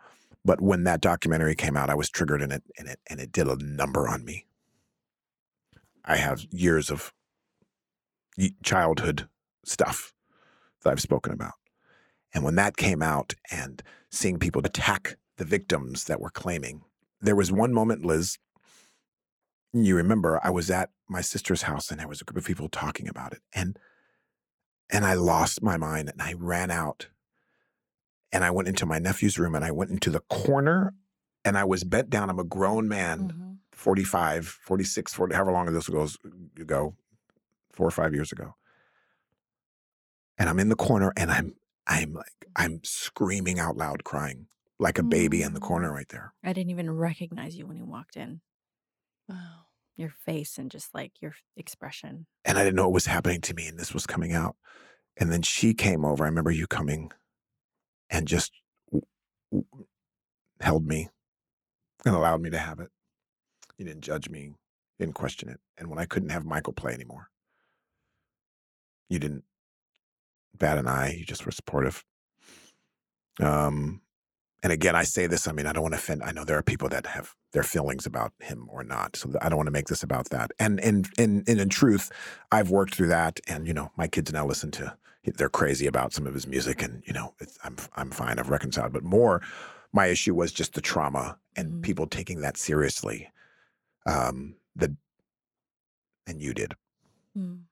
[0.45, 3.33] But when that documentary came out, I was triggered in it and it and it
[3.33, 4.47] did a number on me.
[6.05, 7.13] I have years of
[8.63, 9.29] childhood
[9.65, 10.13] stuff
[10.83, 11.55] that I've spoken about.
[12.35, 16.83] And when that came out and seeing people attack the victims that were claiming,
[17.21, 18.39] there was one moment, Liz,
[19.73, 22.69] you remember I was at my sister's house and there was a group of people
[22.69, 23.41] talking about it.
[23.55, 23.79] And
[24.89, 27.09] and I lost my mind and I ran out
[28.31, 30.95] and I went into my nephew's room and I went into the corner
[31.45, 32.31] and I was bent down.
[32.31, 33.43] I'm a grown man, Mm-hmm.
[33.73, 36.17] 45, 46, 40, however long this goes
[36.59, 36.95] ago,
[37.77, 38.55] four or five years ago.
[40.39, 41.55] And I'm in the corner and I'm
[41.87, 45.95] I'm like I'm screaming out loud, crying like a baby in the corner mm.
[45.95, 46.35] right there.
[46.45, 48.41] I didn't even recognize you when you walked in.
[49.29, 49.67] Wow.
[49.97, 52.27] Your face and just like your expression.
[52.45, 54.57] And I didn't know what was happening to me and this was coming out.
[55.17, 56.25] And then she came over.
[56.25, 57.11] I remember you coming
[58.11, 58.53] and just
[58.91, 59.07] w-
[59.51, 59.87] w-
[60.61, 61.09] held me
[62.05, 62.91] and allowed me to have it.
[63.79, 64.53] You didn't judge me,
[64.99, 65.61] didn't question it.
[65.79, 67.31] And when I couldn't have Michael play anymore,
[69.09, 69.45] you didn't
[70.57, 71.15] bat an eye.
[71.19, 72.05] You just were supportive.
[73.41, 74.01] Um,
[74.63, 75.47] and again, I say this.
[75.47, 76.23] I mean, I don't want to offend.
[76.23, 79.49] I know there are people that have their feelings about him or not, so I
[79.49, 80.51] don't want to make this about that.
[80.59, 82.11] And in in in, in truth,
[82.51, 84.97] I've worked through that, and you know, my kids now listen to.
[85.25, 88.39] They're crazy about some of his music, and you know, it's, I'm I'm fine.
[88.39, 89.43] I've reconciled, but more,
[89.93, 91.83] my issue was just the trauma and Mhm.
[91.83, 93.31] people taking that seriously.
[94.07, 94.97] Um, the
[96.27, 96.75] and you did
[97.37, 97.65] Mm.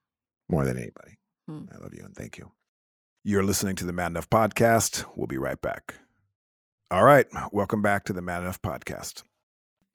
[0.49, 1.16] more than anybody.
[1.46, 1.64] Hmm.
[1.72, 2.52] I love you and thank you.
[3.22, 5.04] You're listening to the Man Enough Podcast.
[5.14, 5.94] We'll be right back.
[6.90, 7.26] All right.
[7.52, 9.22] Welcome back to the Man Enough Podcast.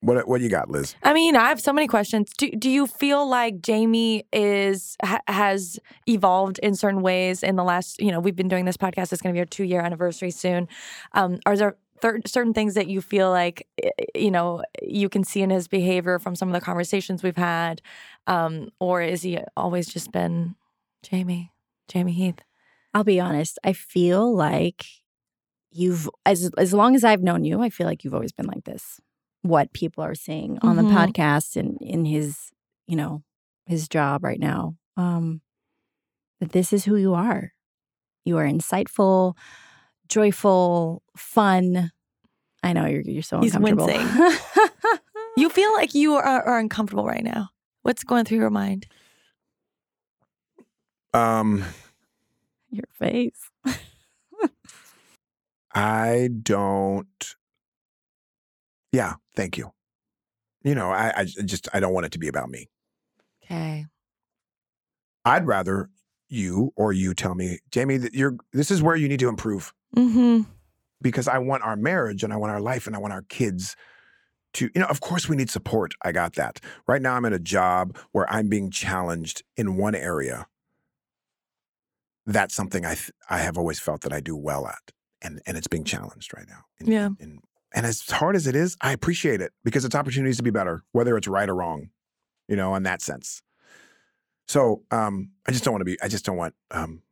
[0.01, 0.95] What what you got, Liz?
[1.03, 2.31] I mean, I have so many questions.
[2.37, 7.63] Do do you feel like Jamey is ha, has evolved in certain ways in the
[7.63, 7.99] last?
[7.99, 9.11] You know, we've been doing this podcast.
[9.11, 10.69] It's going to be our two year anniversary soon.
[11.11, 15.25] Um, are there thir- certain things that you feel like eh, you know you can
[15.25, 17.81] see in his behavior from some of the conversations we've had,
[18.27, 20.55] um, or is he always just been
[21.05, 21.49] Jamey,
[21.91, 22.39] Jamey Heath?
[22.93, 23.59] I'll be honest.
[23.63, 24.85] I feel like
[25.71, 28.63] you've as as long as I've known you, I feel like you've always been like
[28.65, 28.99] this.
[29.41, 30.91] What people are saying on the Mhm.
[31.13, 32.51] podcast and in his,
[32.87, 33.23] you know,
[33.65, 34.75] his job right now.
[34.97, 35.41] Um
[36.39, 37.53] that this is who you are.
[38.25, 39.35] You are insightful,
[40.07, 41.91] joyful, fun.
[42.63, 43.87] I know you're you're so He's uncomfortable.
[43.87, 44.31] wincing.
[45.37, 47.49] You feel like you are, are uncomfortable right now.
[47.83, 48.87] What's going through your mind?
[51.13, 51.63] Um,
[52.69, 53.49] your face.
[55.73, 57.35] I don't.
[58.91, 59.71] Yeah, thank you.
[60.63, 62.69] You know, I, I just I don't want it to be about me.
[63.43, 63.85] Okay.
[65.25, 65.89] I'd rather
[66.27, 69.73] you or you tell me, Jamey, that you're this is where you need to improve
[69.95, 70.41] Mm-hmm.
[71.01, 73.75] because I want our marriage and I want our life and I want our kids
[74.53, 75.93] to, you know, of course we need support.
[76.03, 76.59] I got that.
[76.87, 80.45] Right now I'm in a job where I'm being challenged in one area.
[82.31, 84.91] That's something I th- I have always felt that I do well at.
[85.21, 86.61] And and it's being challenged right now.
[86.79, 87.09] And, Yeah.
[87.19, 87.39] And,
[87.73, 90.83] and as hard as it is, I appreciate it because it's opportunities to be better,
[90.91, 91.89] whether it's right or wrong,
[92.47, 93.41] you know, in that sense.
[94.47, 97.03] So um, I just don't want to be, I just don't want, um,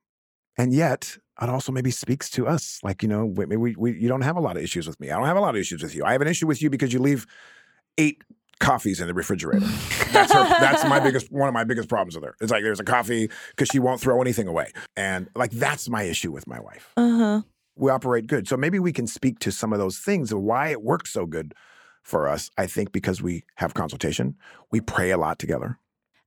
[0.58, 2.80] and yet it also maybe speaks to us.
[2.82, 5.12] Like, you know, maybe we, we, you don't have a lot of issues with me.
[5.12, 6.04] I don't have a lot of issues with you.
[6.04, 7.28] I have an issue with you because you leave
[8.00, 8.24] eight
[8.60, 9.66] coffees in the refrigerator.
[10.12, 12.36] That's her, that's my biggest, one of my biggest problems with her.
[12.42, 14.72] It's like there's a coffee because she won't throw anything away.
[14.96, 16.92] And like, that's my issue with my wife.
[16.98, 17.42] Uh huh.
[17.76, 18.48] We operate good.
[18.48, 21.26] So maybe we can speak to some of those things of why it works so
[21.26, 21.54] good
[22.04, 22.50] for us.
[22.58, 24.36] I think because we have consultation,
[24.72, 25.78] we pray a lot together.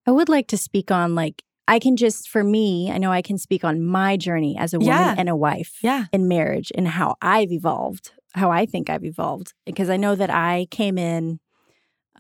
[0.07, 3.23] I would like to speak on like I can just for me, I know I
[3.23, 5.15] can speak on my journey as a woman Yeah.
[5.19, 6.07] and a wife Yeah.
[6.13, 10.31] in marriage and how I've evolved, how I think I've evolved because I know that
[10.31, 11.39] I came in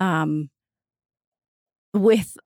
[0.01, 0.51] um
[1.95, 2.37] with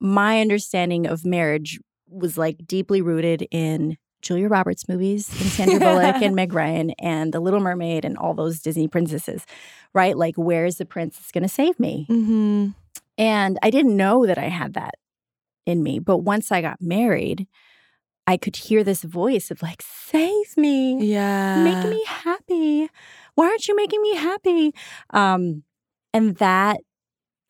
[0.00, 6.22] my understanding of marriage was like deeply rooted in Julia Roberts movies and Sandra Bullock
[6.22, 9.46] and Meg Ryan and The Little Mermaid and all those Disney princesses,
[9.94, 10.16] right?
[10.16, 12.06] Like, where is the princess going to save me?
[12.10, 12.68] Mm-hmm.
[13.18, 14.94] And I didn't know that I had that
[15.66, 15.98] in me.
[15.98, 17.46] But once I got married,
[18.26, 21.62] I could hear this voice of like, save me, Yeah.
[21.64, 22.88] make me happy.
[23.34, 24.74] Why aren't you making me happy?
[25.10, 25.64] Um,
[26.12, 26.78] and that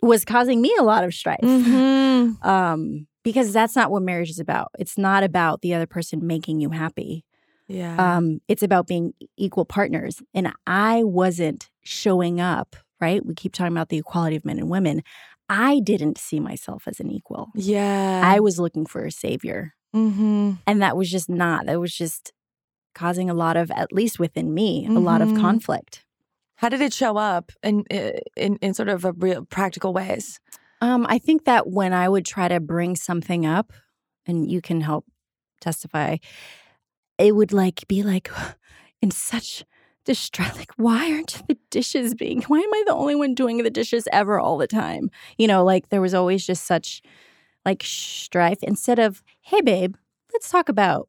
[0.03, 1.41] was causing me a lot of strife.
[1.43, 2.01] Mm-hmm.
[2.49, 4.69] Um, because that's not what marriage is about.
[4.79, 7.25] It's not about the other person making you happy.
[7.67, 7.97] Yeah.
[8.17, 10.21] Um, it's about being equal partners.
[10.35, 13.25] And I wasn't showing up, right?
[13.25, 15.03] We keep talking about the equality of men and women.
[15.49, 17.49] I didn't see myself as an equal.
[17.55, 18.21] yeah.
[18.25, 19.73] I was looking for a savior.
[19.97, 20.53] Mm-hmm.
[20.67, 22.33] And that was just not, that was just
[22.95, 25.41] causing a lot of, at least within me, a lot of Mhm.
[25.41, 26.05] conflict.
[26.61, 27.85] How did it show up in
[28.37, 30.41] in in sort of a real practical ways?
[30.83, 33.73] Um, I think that when I would try to bring something up
[34.27, 35.07] and you can help
[35.61, 36.17] testify.
[37.19, 38.31] It would like be like
[39.03, 39.65] in such
[40.05, 40.57] distress.
[40.57, 42.43] Like, why aren't the dishes being?
[42.43, 45.11] Why am I the only one doing the dishes ever all the time?
[45.39, 47.03] You know, like there was always just such
[47.65, 49.95] like strife instead of, hey, babe,
[50.33, 51.09] let's talk about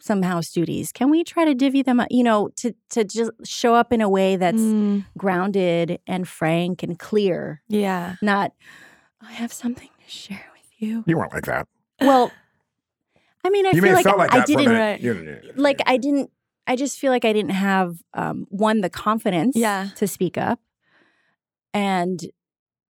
[0.00, 0.92] some house duties.
[0.92, 2.08] Can we try to divvy them up?
[2.10, 6.82] You know, to to just show up in a way that's Mm, grounded and frank
[6.82, 8.16] and clear, yeah.
[8.22, 8.52] not
[9.20, 11.02] I have something to share with you.
[11.06, 11.66] You weren't like that.
[12.00, 12.30] Well,
[13.44, 14.78] I mean, I you feel may have like, felt like I that for didn't minute.
[14.80, 15.00] Right.
[15.00, 16.30] You- you- like I didn't.
[16.68, 19.88] I just feel like I didn't have um, one the confidence Yeah.
[19.96, 20.58] to speak up,
[21.72, 22.20] and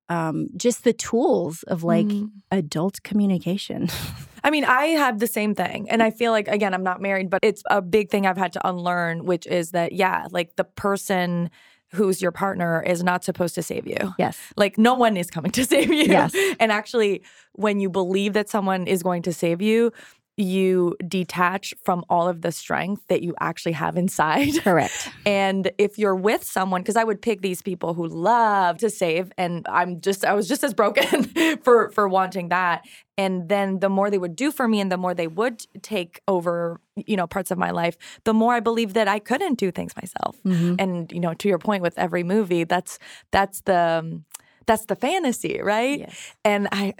[0.08, 2.30] um, just the tools of like Mm.
[2.50, 3.88] adult communication.
[4.46, 5.90] I mean, I have the same thing.
[5.90, 8.52] And I feel like, again, I'm not married, but it's a big thing I've had
[8.52, 11.50] to unlearn, which is that, yeah, like the person
[11.92, 14.14] who's your partner is not supposed to save you.
[14.18, 14.38] yes.
[14.56, 16.04] Like, no one is coming to save you.
[16.04, 16.32] Yes.
[16.60, 17.22] And actually,
[17.54, 19.92] when you believe that someone is going to save you,
[20.38, 24.52] you detach from all of the strength that you actually have inside.
[24.62, 25.08] Correct.
[25.24, 29.32] And if you're with someone, because I would pick these people who love to save,
[29.38, 31.24] and I'm just I was just as broken
[31.64, 32.84] for for wanting that.
[33.18, 36.20] And then the more they would do for me, and the more they would take
[36.28, 39.70] over, you know, parts of my life, the more I believed that I couldn't do
[39.70, 40.36] things myself.
[40.44, 40.76] Mhm.
[40.78, 42.98] And you know, to your point, with every movie, that's
[43.30, 44.20] that's the
[44.66, 46.00] that's the fantasy, right?
[46.00, 46.34] Yes.
[46.44, 46.92] And I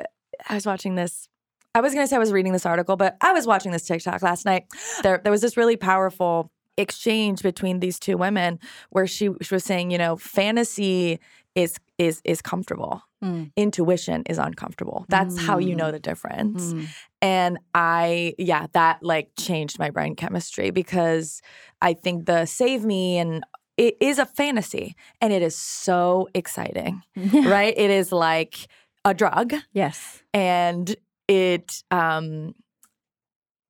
[0.49, 1.29] I was watching this.
[1.77, 4.23] I was gonna say I was reading this article, but I was watching this TikTok
[4.23, 4.65] last night.
[5.03, 8.59] There there was this really powerful exchange between these two women
[8.91, 11.21] where she, she was saying, you know, fantasy
[11.55, 13.03] is is is comfortable.
[13.23, 13.51] Mm.
[13.57, 15.05] Intuition is uncomfortable.
[15.11, 16.73] That's how you know the difference.
[16.73, 16.87] Mm.
[17.21, 21.43] And I, yeah, that like changed my brain chemistry because
[21.83, 23.45] I think the save me and
[23.77, 27.75] it is a fantasy and it is so exciting, right?
[27.77, 28.69] It is like
[29.05, 30.23] a drug yes.
[30.35, 30.97] and
[31.29, 32.55] it um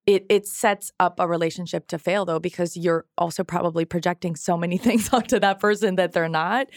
[0.07, 4.57] it it sets up a relationship to fail though because you're also probably projecting so
[4.57, 6.69] many things onto that person that they're not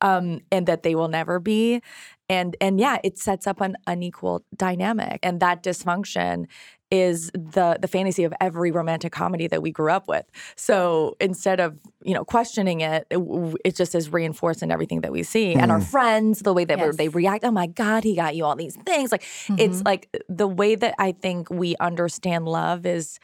[0.00, 1.82] um and that they will never be.
[2.28, 6.46] And and yeah it sets up an unequal dynamic and that dysfunction
[6.90, 10.24] is the the fantasy of every romantic comedy that we grew up with.
[10.56, 13.18] So instead of you know questioning it it,
[13.64, 15.54] it just is reinforced in everything that we see.
[15.54, 15.90] And our mm-hmm.
[15.90, 16.96] friends the way that Yes.
[16.96, 19.10] they react oh my god he got you all these things.
[19.10, 19.82] Like it's mm-hmm.
[19.86, 23.18] like the way that i think we understand love is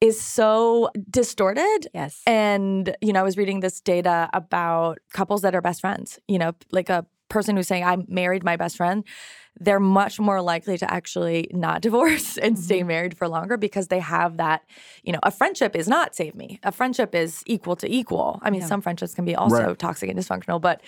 [0.00, 1.88] is so distorted.
[1.94, 2.22] Yes.
[2.26, 6.38] and, you know, I was reading this data about couples that are best friends, you
[6.38, 9.04] know, like a person who's saying, I married my best friend,
[9.58, 14.00] they're much more likely to actually not divorce and stay married for longer because they
[14.00, 14.62] have that,
[15.02, 16.60] you know, a friendship is not save me.
[16.62, 18.38] A friendship is equal to equal.
[18.42, 18.66] I mean, Yeah.
[18.66, 19.78] some friendships can be also Right.
[19.78, 20.82] toxic and dysfunctional, but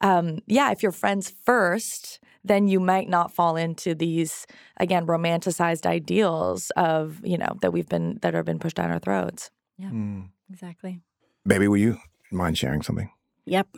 [0.00, 4.46] um, yeah, if you're friends first, then you might not fall into these
[4.78, 8.98] again romanticized ideals of you know that we've been that have been pushed down our
[8.98, 9.50] throats.
[9.80, 10.28] Mm.
[10.50, 11.00] Exactly.
[11.46, 11.98] Baby, will you
[12.30, 13.10] mind sharing something?
[13.46, 13.68] Yep.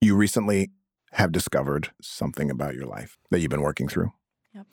[0.00, 0.70] You recently
[1.12, 4.12] have discovered something about your life that you've been working through.
[4.54, 4.66] Yep.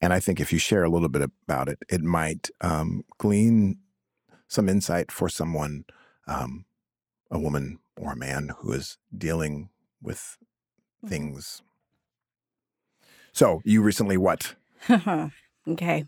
[0.00, 3.78] And I think if you share a little bit about it, it might um, glean
[4.48, 5.84] some insight for someone,
[6.26, 6.64] um,
[7.30, 9.70] a woman or a man who is dealing
[10.02, 10.38] with
[11.06, 11.62] things.
[13.32, 14.54] So you recently what?
[15.68, 16.04] okay.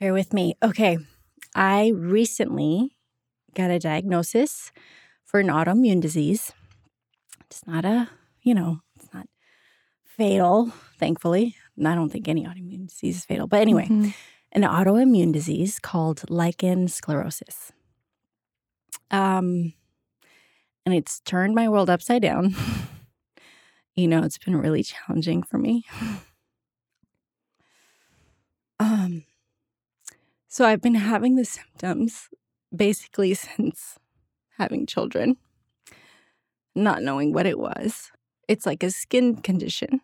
[0.00, 0.54] Bear with me.
[0.62, 0.98] Okay.
[1.54, 2.96] I recently
[3.54, 4.72] got a diagnosis
[5.24, 6.52] for an autoimmune disease.
[7.46, 8.10] It's not a,
[8.46, 9.26] you know, it's not
[10.04, 11.56] fatal, thankfully.
[11.76, 13.48] And I don't think any autoimmune disease is fatal.
[13.48, 13.88] But anyway,
[14.52, 17.72] an autoimmune disease called lichen sclerosus.
[19.10, 19.74] Um,
[20.86, 22.54] and it's turned my world upside down.
[23.96, 25.84] you know, it's been really challenging for me.
[28.78, 29.24] Um,
[30.48, 32.28] so I've been having the symptoms
[32.76, 33.98] basically since
[34.58, 35.38] having children,
[36.74, 38.12] not knowing what it was.
[38.48, 40.00] It's like a skin condition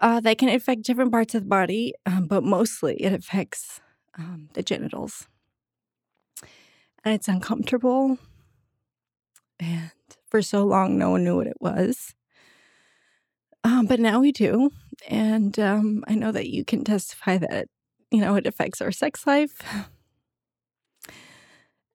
[0.00, 3.80] uh, that can affect different parts of the body, um, but mostly it affects
[4.16, 5.28] um, the genitals.
[7.04, 8.18] And it's uncomfortable.
[9.60, 9.90] And
[10.30, 12.14] for so long, no one knew what it was.
[13.64, 14.70] Um, but now we do.
[15.08, 17.68] And um, I know that you can testify that,
[18.10, 19.62] you know, it affects our sex life.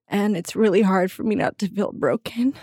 [0.08, 2.54] And it's really hard for me not to feel broken.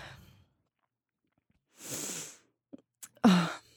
[3.24, 3.58] Ah.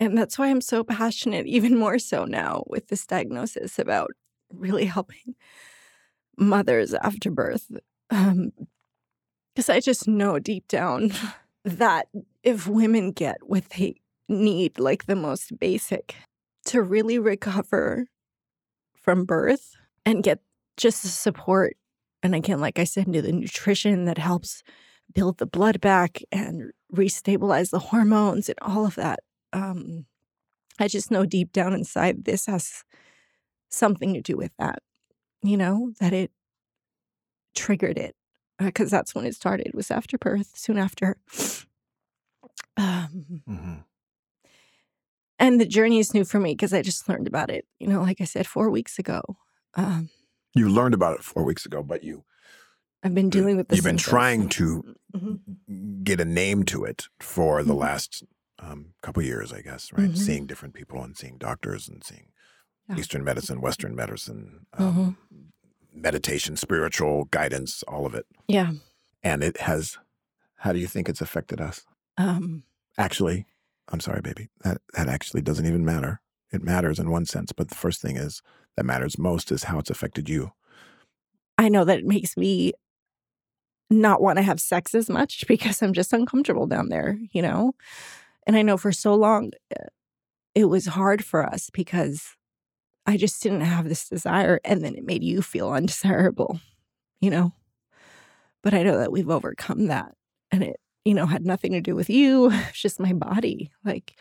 [0.00, 4.10] And that's why I'm so passionate, even more so now with this diagnosis, about
[4.52, 5.36] really helping
[6.36, 7.70] mothers after birth.
[8.10, 11.12] Because I just know deep down
[11.64, 12.08] that
[12.42, 13.94] if women get what they
[14.28, 16.16] need, like the most basic,
[16.66, 18.06] to really recover
[18.94, 20.40] from birth and get
[20.76, 21.76] just the support.
[22.22, 24.62] And again, like I said, the nutrition that helps
[25.12, 29.20] build the blood back and restabilize the hormones and all of that.
[29.52, 30.06] Um,
[30.78, 32.84] I just know deep down inside this has
[33.70, 34.80] something to do with that,
[35.42, 36.30] you know, that it
[37.54, 38.14] triggered it
[38.58, 41.16] because that's when it started was after birth, soon after.
[42.76, 43.74] Um, Mm-hmm.
[45.38, 48.02] and the journey is new for me because I just learned about it, you know,
[48.02, 49.20] like I said, four weeks ago.
[49.74, 50.10] Um,
[50.54, 52.24] You learned about it four weeks ago, but you
[53.04, 53.76] I've been dealing with this.
[53.76, 56.02] you've been trying to Mhm.
[56.04, 57.78] get a name to it for the Mhm.
[57.78, 58.24] last
[58.60, 59.92] um, couple years, I guess.
[59.92, 60.16] Right, Mhm.
[60.16, 62.28] seeing different people and seeing doctors and seeing
[62.88, 62.96] Yeah.
[62.96, 65.18] Eastern medicine, Western medicine, um,
[65.92, 68.72] meditation, spiritual guidance, all of it, Yeah.
[69.22, 69.98] and it has.
[70.58, 71.84] How do you think it's affected us?
[72.16, 72.64] Um,
[72.96, 73.44] Actually,
[73.88, 74.48] I'm sorry, baby.
[74.62, 76.20] That that actually doesn't even matter.
[76.52, 78.40] It matters in one sense, but the first thing is
[78.76, 80.52] that matters most is how it's affected you.
[81.58, 82.72] I know that it makes me
[83.94, 87.74] not want to have sex as much because I'm just uncomfortable down there, you know?
[88.46, 89.84] And I know for so long uh,
[90.54, 92.36] it was hard for us because
[93.06, 94.60] I just didn't have this desire.
[94.64, 96.60] And then it made you feel undesirable,
[97.20, 97.52] you know?
[98.62, 100.14] But I know that we've overcome that.
[100.50, 102.50] And it, you know, had nothing to do with you.
[102.68, 103.70] It's just my body.
[103.84, 104.16] Like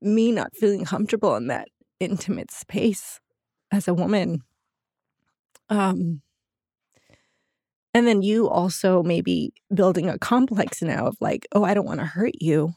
[0.00, 3.20] me not feeling comfortable in that intimate space
[3.72, 4.42] as a woman.
[5.70, 6.20] Um,
[7.94, 12.00] and then you also maybe building a complex now of like, oh, I don't want
[12.00, 12.74] to hurt you,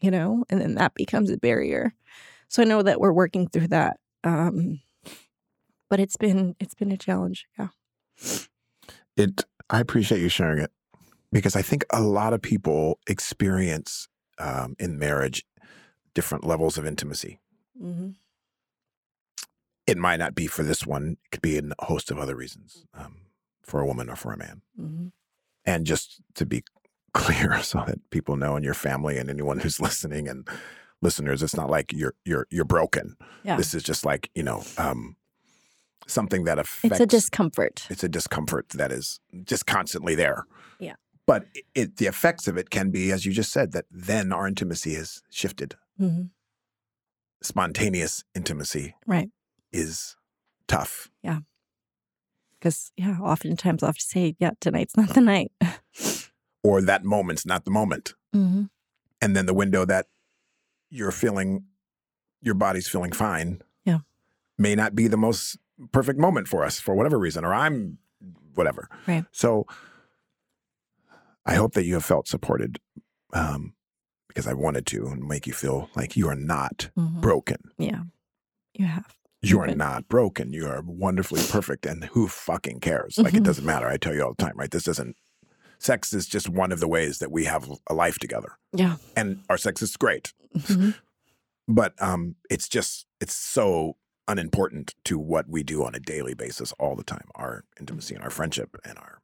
[0.00, 1.94] you know, and then that becomes a barrier.
[2.48, 3.98] So I know that we're working through that.
[4.24, 4.80] Um,
[5.88, 7.46] but it's been it's been a challenge.
[7.58, 7.68] Yeah.
[9.16, 9.44] It.
[9.70, 10.72] I appreciate you sharing it
[11.30, 14.08] because I think a lot of people experience
[14.38, 15.44] um, in marriage
[16.12, 17.40] different levels of intimacy.
[17.80, 18.10] Mm-hmm.
[19.86, 22.34] It might not be for this one; it could be in a host of other
[22.34, 23.16] reasons um,
[23.70, 24.62] for a woman or for a man.
[24.78, 25.06] Mm-hmm.
[25.64, 26.62] And just to be
[27.14, 30.46] clear, so that people know, and your family, and anyone who's listening, and
[31.02, 33.16] listeners, it's not like you're you're you're broken.
[33.44, 33.56] Yeah.
[33.56, 35.16] This is just like you know um,
[36.06, 37.00] something that affects.
[37.00, 37.86] It's a discomfort.
[37.90, 40.44] it's a discomfort that is just constantly there.
[40.78, 40.94] Yeah.
[41.26, 44.32] But it, it, the effects of it can be, as you just said, that then
[44.32, 45.76] our intimacy has shifted.
[46.00, 46.22] Mm-hmm.
[47.42, 49.30] Spontaneous intimacy Right.
[49.72, 50.16] is
[50.68, 51.08] tough.
[52.60, 55.50] Because yeah, oftentimes I'll have to say, yeah, tonight's not the night.
[56.62, 58.14] Or that moment's not the moment.
[58.36, 58.64] Mm-hmm.
[59.22, 60.06] And then the window that
[60.90, 61.64] you're feeling,
[62.42, 63.62] your body's feeling fine.
[63.84, 64.00] Yeah.
[64.58, 65.56] May not be the most
[65.92, 67.96] perfect moment for us for whatever reason, or I'm
[68.54, 68.88] whatever.
[69.08, 69.24] Right.
[69.32, 69.66] So
[71.46, 72.78] I hope that you have felt supported
[73.32, 73.72] um,
[74.28, 77.20] because I wanted to and make you feel like you are not Mhm.
[77.22, 77.56] broken.
[77.78, 78.02] Yeah.
[78.74, 79.16] You have.
[79.42, 80.52] You are not broken.
[80.52, 81.86] You are wonderfully perfect.
[81.86, 83.16] And who fucking cares?
[83.18, 83.44] Like, it Mhm.
[83.44, 83.86] doesn't matter.
[83.88, 84.70] I tell you all the time, right?
[84.70, 85.16] This doesn't,
[85.78, 88.58] sex is just one of the ways that we have a life together.
[88.72, 88.96] Yeah.
[89.16, 90.34] And our sex is great.
[90.54, 90.94] Mhm.
[91.66, 93.96] But um, it's just, it's so
[94.28, 98.22] unimportant to what we do on a daily basis all the time our intimacy and
[98.22, 99.20] our friendship and our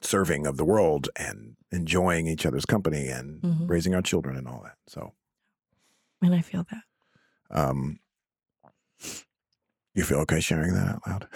[0.00, 3.68] serving of the world and enjoying each other's company and Mhm.
[3.68, 4.76] raising our children and all that.
[4.86, 5.14] So,
[6.22, 6.84] And I feel that.
[7.50, 7.98] um,
[9.94, 11.28] you feel okay sharing that out loud?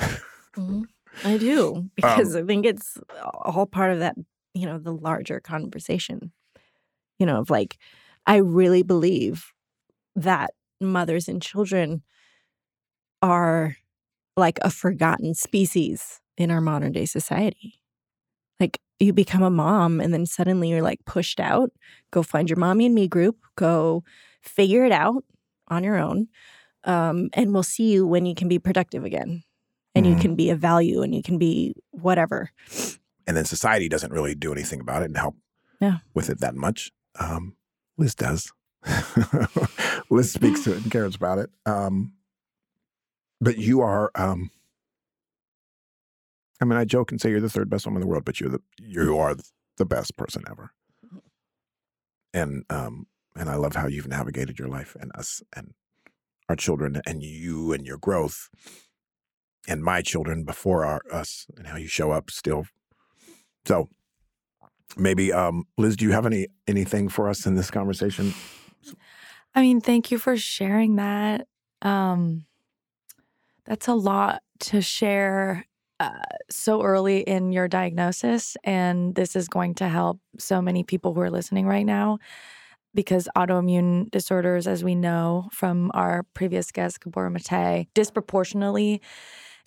[0.56, 0.84] Mhm.
[1.24, 4.16] I do because I think it's all part of that,
[4.54, 6.32] you know, the larger conversation.
[7.18, 7.78] You know, of like,
[8.26, 9.52] I really believe
[10.16, 10.50] that
[10.80, 12.02] mothers and children
[13.22, 13.76] are
[14.36, 17.82] like a forgotten species in our modern day society.
[18.60, 21.70] Like, you become a mom and then suddenly you're like pushed out.
[22.12, 23.38] Go find your mommy and me group.
[23.56, 24.04] Go
[24.42, 25.24] figure it out
[25.68, 26.28] on your own.
[26.84, 29.42] Um, and we'll see you when you can be productive again
[29.94, 30.20] and you Mhm.
[30.20, 32.50] can be of value and you can be whatever.
[33.26, 35.36] and then society doesn't really do anything about it and help
[35.80, 35.98] Yeah.
[36.14, 36.90] with it that much.
[37.20, 37.56] Um,
[37.96, 38.50] Liz does.
[40.10, 41.50] Liz speaks to it and cares about it.
[41.66, 42.14] Um,
[43.40, 44.50] but you are, um,
[46.60, 48.40] I mean, I joke and say you're the third best woman in the world, but
[48.40, 49.34] you're the you are
[49.76, 50.72] the best person ever.
[52.34, 53.06] And um,
[53.36, 55.72] and I love how you've navigated your life and us and
[56.50, 58.48] our children and you and your growth
[59.68, 62.66] and my children before our us and how you show up still
[63.64, 63.88] so
[64.96, 68.34] maybe um Liz, do you have any anything for us in this conversation?
[69.54, 71.46] I mean, thank you for sharing that.
[71.82, 72.46] Um,
[73.64, 75.66] that's a lot to share
[75.98, 76.10] uh,
[76.50, 81.20] so early in your diagnosis, and this is going to help so many people who
[81.20, 82.18] are listening right now.
[82.94, 89.00] Because autoimmune disorders, as we know from our previous guest, Gabor Mate, disproportionately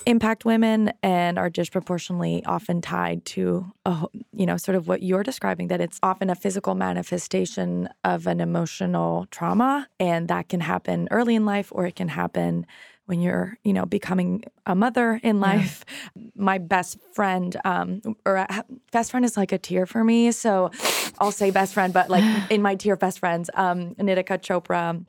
[0.05, 5.23] impact women and are disproportionately often tied to a, you know sort of what you're
[5.23, 11.07] describing that it's often a physical manifestation of an emotional trauma and that can happen
[11.11, 12.65] early in life or it can happen
[13.05, 15.85] when you're you know becoming a mother in life
[16.15, 16.23] yeah.
[16.35, 18.45] my best friend um or
[18.91, 20.71] best friend is like a tier for me so
[21.19, 25.05] i'll say best friend but like in my tier of best friends um nitika chopra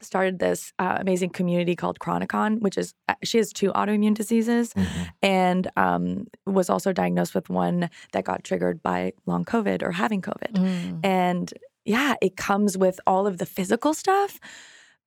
[0.00, 4.74] started this uh, amazing community called Chronicon, which is uh, she has two autoimmune diseases,
[4.74, 5.02] mm-hmm.
[5.22, 10.22] and um, was also diagnosed with one that got triggered by long COVID or having
[10.22, 10.52] COVID.
[10.52, 11.00] Mm.
[11.04, 14.38] And yeah, it comes with all of the physical stuff,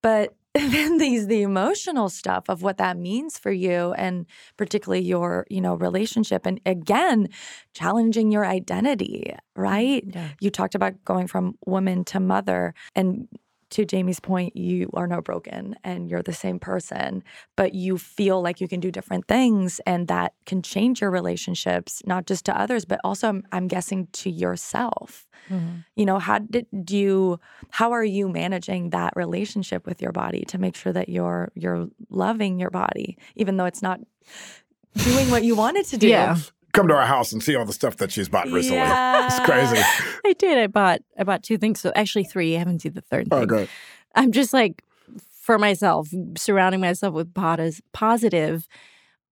[0.02, 4.26] but then these the emotional stuff of what that means for you and
[4.58, 7.28] particularly your you know relationship and again
[7.74, 10.30] challenging your identity right yeah.
[10.40, 13.28] you talked about going from woman to mother and
[13.72, 17.24] to Jamey's point, you are not broken and you're the same person,
[17.56, 22.02] but you feel like you can do different things and that can change your relationships,
[22.06, 25.28] not just to others, but also, I'm guessing, to yourself.
[25.50, 25.78] Mm-hmm.
[25.96, 27.40] You know, how did you,
[27.70, 31.88] how are you managing that relationship with your body to make sure that you're, you're
[32.10, 34.00] loving your body, even though it's not
[34.96, 36.08] doing what you want it to do?
[36.08, 36.38] Yeah
[36.74, 38.78] come to our house and see all the stuff that she's bought recently.
[38.80, 39.26] Yeah.
[39.26, 39.82] It's crazy.
[40.26, 40.58] I did.
[40.58, 41.80] I bought I bought two things.
[41.82, 42.56] So actually three.
[42.56, 43.48] I haven't seen the third oh, thing.
[43.48, 43.70] good.
[44.16, 44.84] I'm just like
[45.32, 47.34] for myself, surrounding myself with
[47.94, 48.68] positive,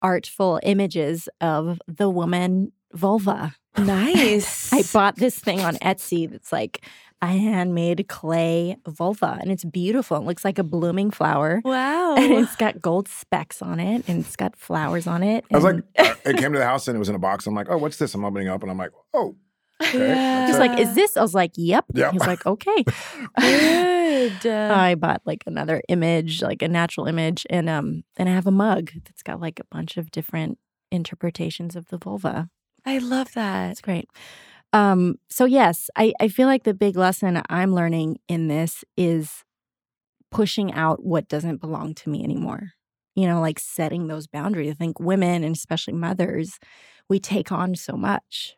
[0.01, 3.55] artful images of the woman vulva.
[3.77, 4.73] Nice.
[4.73, 6.83] I bought this thing on Etsy that's like
[7.21, 10.17] a handmade clay vulva and it's beautiful.
[10.17, 11.61] It looks like a blooming flower.
[11.67, 12.15] Wow.
[12.15, 15.43] And it's got gold specks on it and it's got flowers on it.
[15.51, 17.45] I was like, uh, it came to the house and it was in a box.
[17.45, 18.13] I'm like, oh, what's this?
[18.15, 19.35] I'm opening up and I'm like, oh.
[19.81, 19.99] Okay.
[19.99, 20.47] Yeah.
[20.47, 21.17] He's like, is this?
[21.17, 21.85] I was like, yep.
[21.93, 22.13] yep.
[22.13, 22.83] He's like, okay.
[24.41, 24.45] Good.
[24.47, 28.51] I bought like another image, like a natural image, and um, and I have a
[28.51, 30.57] mug that's got like a bunch of different
[30.91, 32.49] interpretations of the vulva.
[32.85, 33.71] I love that.
[33.71, 34.09] It's great.
[34.77, 39.43] Um, so yes, I, I feel like the big lesson I'm learning in this is
[40.29, 42.73] pushing out what doesn't belong to me anymore.
[43.15, 44.69] You know, like setting those boundaries.
[44.69, 46.59] I think women and especially mothers,
[47.09, 48.55] we take on so much.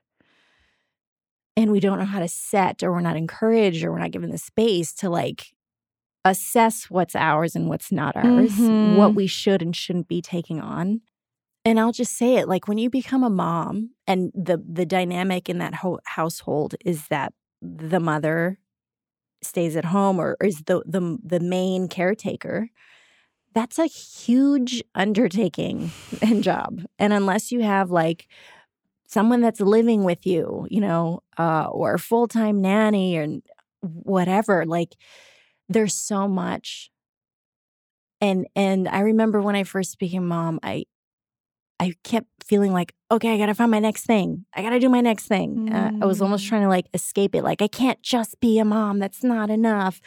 [1.56, 4.30] And we don't know how to set, or we're not encouraged, or we're not given
[4.30, 5.54] the space to like
[6.26, 8.98] assess what's ours and what's not ours, mm-hmm.
[8.98, 11.00] what we should and shouldn't be taking on
[11.70, 15.50] and I'll just say it like when you become a mom and the the dynamic
[15.50, 18.58] in that ho- household is that the mother
[19.44, 22.70] stays at home or, or is the the the main caretaker
[23.54, 25.92] that's a huge undertaking
[26.22, 26.82] and job.
[27.00, 28.28] And unless you have like
[29.08, 33.28] someone that's living with you you know uh, or full-time nanny or
[33.82, 34.96] whatever like
[35.70, 36.92] there's so much.
[38.22, 40.84] And and i remember when i first became mom i
[41.80, 44.46] I kept feeling like, okay, I gotta find my next thing.
[44.54, 45.70] I gotta do my next thing.
[45.70, 45.74] Mm.
[45.74, 46.50] Uh, I was almost mm.
[46.50, 47.44] trying to like escape it.
[47.44, 49.00] Like, I can't just be a mom.
[49.00, 50.02] That's not enough.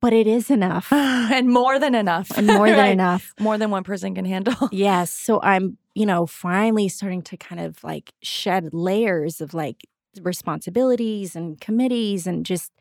[0.00, 0.88] But it is enough.
[0.92, 2.30] and more than enough.
[2.36, 3.32] And more than enough.
[3.40, 4.68] More than one person can handle.
[4.72, 5.10] yes.
[5.10, 9.86] So I'm, you know, finally starting to kind of like shed layers of like
[10.22, 12.72] responsibilities and committees and just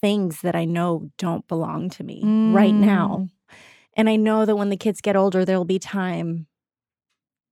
[0.00, 2.54] things that I know don't belong to me mm.
[2.54, 3.28] right now.
[3.28, 3.56] Mm.
[3.94, 6.46] And I know that when the kids get older, there'll be time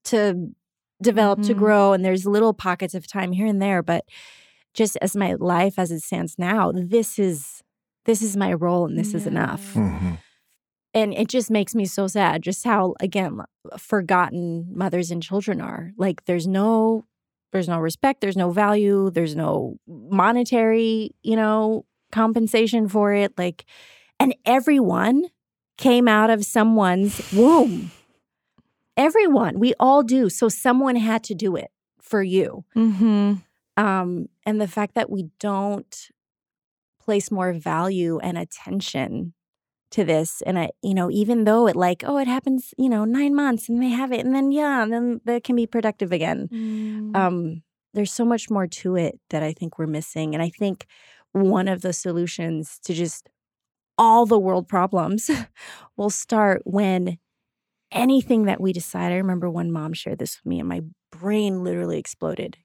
[0.04, 0.50] to
[1.02, 1.48] develop mm-hmm.
[1.48, 4.04] to grow and there's little pockets of time here and there but
[4.74, 7.62] just as my life as it stands now this is
[8.04, 9.16] this is my role and this yeah.
[9.16, 10.14] is enough mm-hmm.
[10.94, 13.40] and it just makes me so sad just how again
[13.78, 17.04] forgotten mothers and children are like there's no
[17.52, 23.64] there's no respect there's no value there's no monetary you know compensation for it like
[24.18, 25.24] and everyone
[25.78, 27.90] came out of someone's womb
[29.00, 31.70] everyone we all do so someone had to do it
[32.02, 33.34] for you mm-hmm.
[33.82, 36.10] um, and the fact that we don't
[37.00, 39.32] place more value and attention
[39.90, 43.06] to this and I, you know even though it like oh it happens you know
[43.06, 46.12] nine months and they have it and then yeah and then that can be productive
[46.12, 47.16] again mm.
[47.16, 47.62] um,
[47.94, 50.86] there's so much more to it that i think we're missing and i think
[51.32, 53.30] one of the solutions to just
[53.96, 55.30] all the world problems
[55.96, 57.18] will start when
[57.92, 59.12] anything that we decide.
[59.12, 60.80] I remember one mom shared this with me, and my
[61.12, 62.56] brain literally exploded.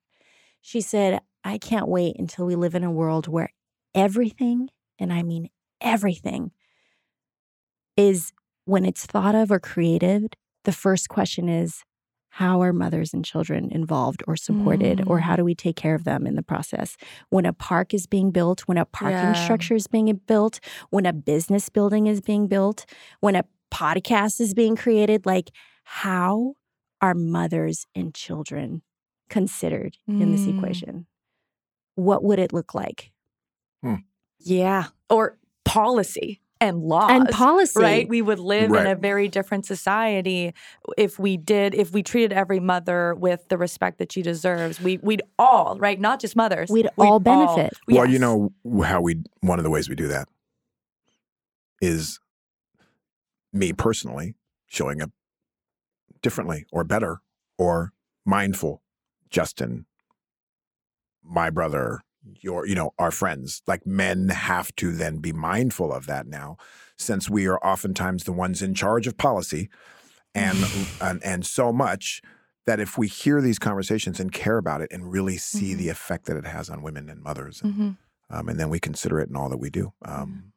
[0.61, 3.49] She said, I can't wait until we live in a world where
[3.93, 4.69] everything,
[4.99, 5.49] and I mean
[5.81, 6.51] everything,
[7.97, 8.33] is
[8.65, 11.83] when it's thought of or created, the first question is,
[12.29, 15.21] how are mothers and children involved or supported or Mm.
[15.21, 16.97] how do we take care of them in the process
[17.29, 19.33] when a park is being built when a parking Yeah.
[19.33, 20.59] structure is being built
[20.89, 22.85] when a business building is being built
[23.21, 23.45] when a
[23.75, 25.49] podcast is being created like
[25.83, 26.53] how
[27.01, 28.81] are mothers and children
[29.29, 30.57] considered in this Mm.
[30.57, 31.05] equation
[31.95, 33.11] what would it look like
[34.39, 34.85] Yeah.
[35.09, 37.09] Or policy and laws.
[37.11, 38.07] and policy Right?
[38.07, 40.53] We would live in a very different society
[40.97, 44.79] if we did, if we treated every mother with the respect that she deserves.
[44.81, 45.99] We, we'd all, right?
[45.99, 46.69] Not just mothers.
[46.69, 47.73] We'd all benefit.
[47.87, 48.51] Well, you know
[48.83, 50.27] how we one of the ways we do that
[51.81, 52.19] is
[53.55, 54.35] me personally
[54.67, 55.11] showing up
[56.21, 57.21] differently or better
[57.57, 57.93] or
[58.25, 58.81] mindful.
[59.29, 59.85] Justin,
[61.23, 62.01] my brother,
[62.41, 63.61] your, you know, our friends.
[63.67, 66.57] Like men have to then be mindful of that now,
[66.97, 69.69] since we are oftentimes the ones in charge of policy,
[70.33, 70.57] and
[71.01, 72.21] and, and so much
[72.65, 76.25] that if we hear these conversations and care about it and really see the effect
[76.25, 77.97] that it has on women and mothers, and, Mhm.
[78.31, 79.93] um, and then we consider it in all that we do.
[80.03, 80.53] Um,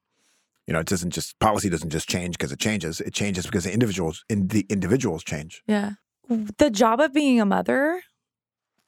[0.69, 3.01] you know, it doesn't just policy doesn't just change because it changes.
[3.01, 5.62] It changes because the individuals in the individuals change.
[5.66, 5.93] Yeah.
[6.29, 8.03] The job of being a mother,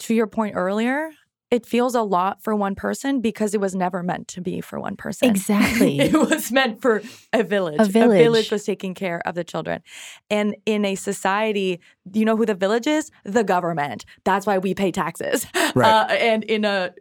[0.01, 1.11] to your point earlier,
[1.51, 4.79] it feels a lot for one person because it was never meant to be for
[4.79, 5.31] one person.
[5.31, 5.99] Exactly.
[6.01, 7.03] it was meant for
[7.33, 7.81] a village.
[7.81, 8.51] A village.
[8.51, 9.83] was taking care of the children.
[10.29, 11.81] And in a society,
[12.13, 13.11] you know who the village is?
[13.25, 14.05] The government.
[14.25, 15.47] That's why we pay taxes.
[15.75, 15.91] Right.
[16.01, 16.93] Uh, and in a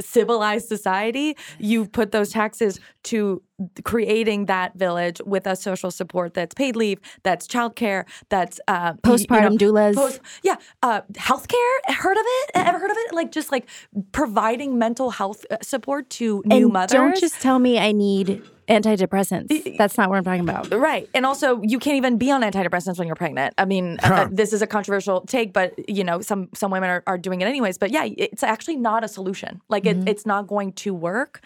[0.00, 3.42] civilized society, you put those taxes to
[3.84, 9.10] creating that village with a social support that's paid leave, that's childcare, that's uh, y-
[9.10, 11.78] you postpartum know, doulas Post, yeah, uh, healthcare.
[11.86, 12.50] Heard of it?
[12.54, 13.14] Ever heard of it?
[13.14, 13.68] Like just like
[14.12, 16.92] providing mental health uh, support to new and mothers.
[16.94, 21.08] don't just tell me i need antidepressants that's not what i'm talking about Right.
[21.14, 23.54] And also, you can't even be on antidepressants when you're pregnant.
[23.58, 26.90] I mean, uh, uh, this is a controversial take, but you know, some some women
[26.90, 27.78] are, are doing it anyways.
[27.78, 29.60] But yeah, it's actually not a solution.
[29.68, 31.40] Like it, it's not going to work.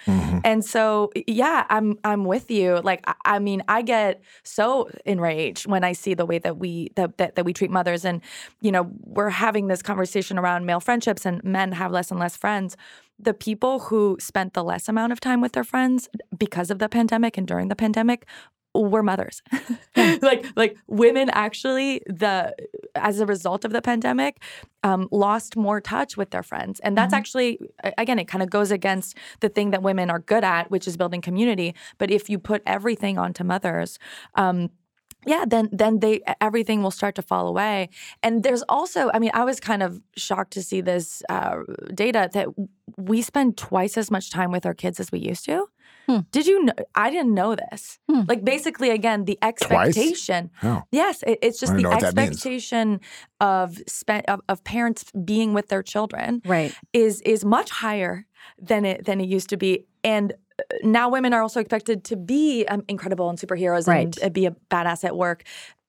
[0.44, 2.80] And so, yeah, I'm I'm with you.
[2.82, 6.90] Like I, I mean, I get so enraged when I see the way that we
[6.96, 8.20] that, that that we treat mothers, and
[8.60, 12.36] you know, we're having this conversation around male friendships, and men have less and less
[12.36, 12.76] friends.
[13.18, 16.88] The people who spent the less amount of time with their friends because of the
[16.88, 18.26] pandemic and during the pandemic
[18.74, 19.42] were mothers.
[20.22, 22.54] like like women actually the
[22.94, 24.42] as a result of the pandemic
[24.84, 26.80] um, lost more touch with their friends.
[26.80, 27.58] And that's actually
[27.96, 30.96] again it kind of goes against the thing that women are good at which is
[30.96, 31.74] building community.
[31.98, 33.98] But if you put everything onto mothers
[34.34, 34.70] um,
[35.32, 36.14] yeah then then they
[36.48, 37.76] everything will start to fall away
[38.24, 39.90] and there's also i mean i was kind of
[40.26, 41.06] shocked to see this
[41.36, 41.56] uh,
[42.04, 42.46] data that
[43.10, 45.56] we spend twice as much time with our kids as we used to
[46.08, 46.20] Hmm.
[46.36, 48.22] did you know i didn't know this Hmm.
[48.30, 50.80] like basically again the expectation Oh.
[51.00, 52.28] yes it, it's just the don't know what that means.
[52.30, 53.00] expectation
[53.40, 55.02] of, spent of of parents
[55.32, 58.14] being with their children right is is much higher
[58.70, 59.72] than it than it used to be
[60.04, 60.32] and
[60.82, 64.04] now women are also expected to be um, incredible and superheroes Right.
[64.06, 65.44] and uh, be a badass at work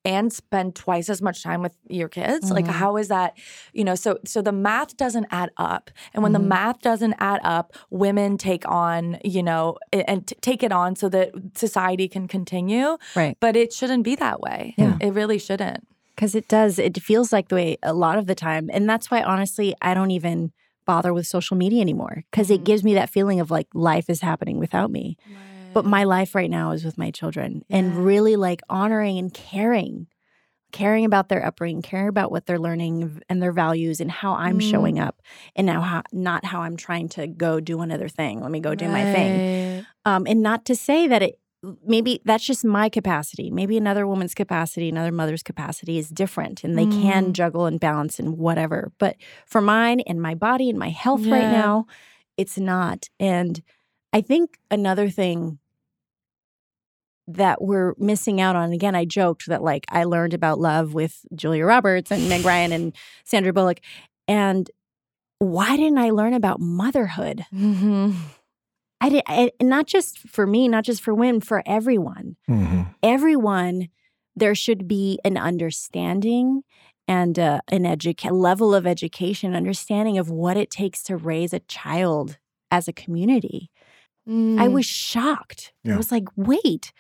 [0.06, 2.70] and spend twice as much time with your kids like Mhm.
[2.72, 3.38] how is that
[3.74, 6.36] you know so so the math doesn't add up and when Mhm.
[6.40, 10.96] the math doesn't add up women take on you know and t- take it on
[10.96, 14.96] so that society can continue right but it shouldn't be that way Yeah.
[15.02, 18.36] it really shouldn't because it does it feels like the way a lot of the
[18.36, 20.54] time and that's why honestly i don't even
[20.92, 22.70] bother with social media anymore because it Mhm.
[22.70, 25.18] gives me that feeling of like life is happening without me.
[25.76, 30.08] But my life right now is with my children and really like honoring and caring
[30.72, 34.60] caring about their upbringing caring about what they're learning and their values and how i'm
[34.60, 34.70] Mm.
[34.72, 35.16] showing up
[35.56, 38.36] and now how not how i'm trying to go do another thing.
[38.46, 39.34] Let me go do my thing.
[40.06, 41.40] Um, and not to say that it
[41.86, 43.50] maybe that's just my capacity.
[43.52, 47.34] Maybe another woman's capacity another mother's capacity is different and they can Mm.
[47.34, 48.92] juggle and balance and whatever.
[48.98, 51.86] But for mine and my body and my health right now
[52.38, 53.10] it's not.
[53.20, 53.62] And
[54.14, 55.60] i think another thing
[57.28, 61.20] that we're missing out on again i joked that like i learned about love with
[61.36, 63.80] julia roberts and meg ryan and sandra bullock
[64.28, 64.72] and
[65.38, 67.46] why didn't i learn about motherhood?
[67.54, 68.16] Mhm.
[69.02, 72.36] I did, I, not just for me, not just for women, for everyone.
[73.02, 73.90] Everyone,
[74.36, 76.64] there should be an understanding
[77.08, 81.60] and uh, an educa- level of education, understanding of what it takes to raise a
[81.62, 82.38] child
[82.72, 83.72] as a community.
[84.28, 84.72] I Mm.
[84.74, 85.74] was shocked.
[85.88, 86.92] I was like, wait,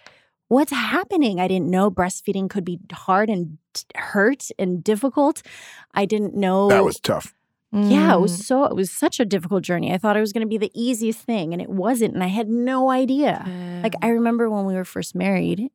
[0.47, 1.39] what's happening?
[1.39, 5.43] I didn't know breastfeeding could be hard and t- hurt and difficult.
[5.93, 7.36] I didn't know That was tough.
[7.72, 8.22] Yeah, it Mm.
[8.22, 9.93] was so it was such a difficult journey.
[9.93, 12.28] I thought it was going to be the easiest thing and it wasn't and I
[12.28, 13.51] had no idea.
[13.84, 15.70] Like I remember when we were first married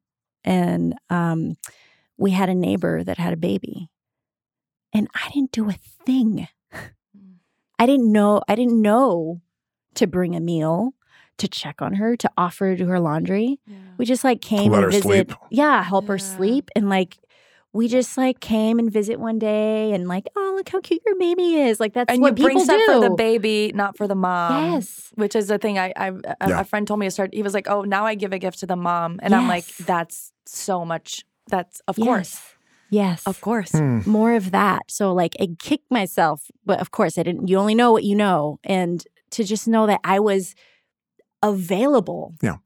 [0.44, 1.56] and um
[2.18, 3.88] we had a neighbor that had a baby.
[4.92, 5.72] and I didn't do a
[6.06, 6.48] thing.
[7.78, 9.40] I didn't know I didn't know
[9.96, 10.94] to bring a meal,
[11.38, 13.60] to check on her, to offer to her laundry.
[13.98, 15.02] We just like came Let and her visit.
[15.02, 15.32] sleep.
[15.50, 17.18] Yeah, help her sleep and like
[17.74, 21.16] we just like came and visit one day and like, oh look how cute your
[21.18, 21.80] baby is.
[21.80, 22.92] Like that's and what you bring people stuff do.
[22.94, 24.72] for the baby, not for the mom.
[24.72, 25.10] Yes.
[25.16, 26.60] Which is the thing I, I a, Yeah.
[26.60, 27.34] a friend told me to start.
[27.34, 29.66] He was like, "Oh, now I give a gift to the mom," and I'm like,
[29.78, 31.24] "That's so much.
[31.48, 32.40] That's of course,
[32.90, 33.22] Yes.
[33.26, 34.00] of course." Hmm.
[34.06, 34.82] more of that.
[34.88, 37.48] So like I kicked myself, but of course I didn't.
[37.48, 40.54] You only know what you know, and to just know that I was
[41.42, 42.34] available.
[42.40, 42.56] Yeah.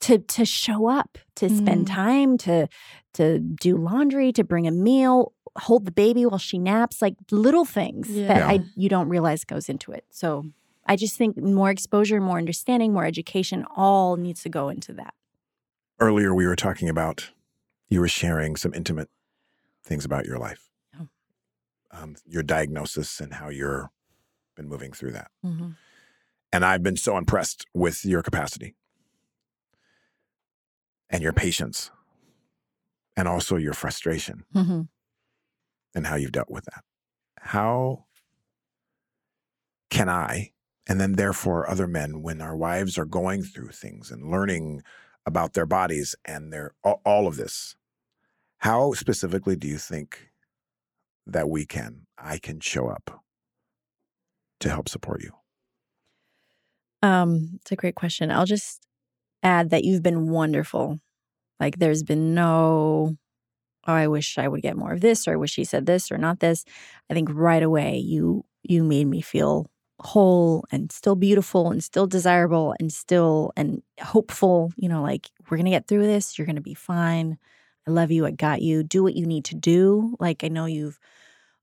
[0.00, 1.94] To to show up, to spend Mm.
[1.94, 2.68] time, to
[3.14, 7.64] to do laundry, to bring a meal, hold the baby while she naps, like little
[7.64, 10.04] things that I you don't realize goes into it.
[10.10, 10.44] So
[10.84, 15.14] I just think more exposure, more understanding, more education, all needs to go into that.
[15.98, 17.30] Earlier, we were talking about
[17.88, 19.08] you were sharing some intimate
[19.82, 20.68] things about your life,
[21.00, 21.08] Oh.
[21.90, 23.90] um, your diagnosis, and how you're
[24.56, 25.30] been moving through that.
[25.44, 25.70] Mm-hmm.
[26.52, 28.74] And I've been so impressed with your capacity
[31.10, 31.90] and your patience
[33.16, 34.82] and also your frustration Mm-hmm.
[35.94, 36.84] and how you've dealt with that.
[37.40, 38.04] How
[39.90, 40.52] can I,
[40.88, 44.82] and then therefore other men, when our wives are going through things and learning
[45.24, 47.76] about their bodies and their all, all of this,
[48.58, 50.30] how specifically do you think
[51.26, 53.22] that we can, I can show up
[54.60, 55.32] to help support you?
[57.02, 58.30] Um, it's a great question.
[58.30, 58.82] I'll just
[59.42, 61.00] add that you've been wonderful.
[61.60, 63.16] Like there's been no
[63.88, 66.10] oh, I wish I would get more of this or I wish he said this
[66.10, 66.64] or not this.
[67.10, 69.70] I think right away you you made me feel
[70.00, 75.56] whole and still beautiful and still desirable and still and hopeful, you know, like we're
[75.58, 77.38] to get through this, you're to be fine.
[77.88, 78.82] I love you, I got you.
[78.82, 80.16] Do what you need to do.
[80.20, 80.98] Like I know you've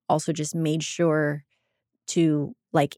[0.09, 1.43] also just made sure
[2.09, 2.97] to like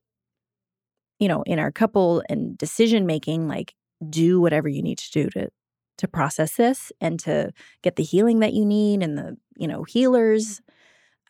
[1.20, 3.74] you know, in our couple and decision making, like
[4.10, 5.50] do whatever you need to do to
[5.98, 7.52] to process this and to
[7.82, 10.62] get the healing that you need and the, you know, healers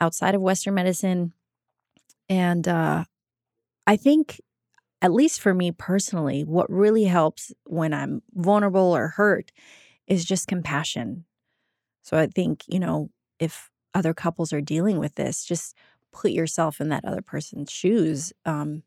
[0.01, 1.34] outside of Western medicine.
[2.30, 3.05] And uh
[3.88, 4.41] I think
[5.01, 9.51] at least for me personally, what really helps when I'm vulnerable or hurt
[10.07, 11.26] is just compassion.
[12.03, 13.09] So I think, you know,
[13.39, 15.76] if other couples are dealing with this, just
[16.11, 18.34] put yourself in that other person's shoes.
[18.45, 18.84] Um,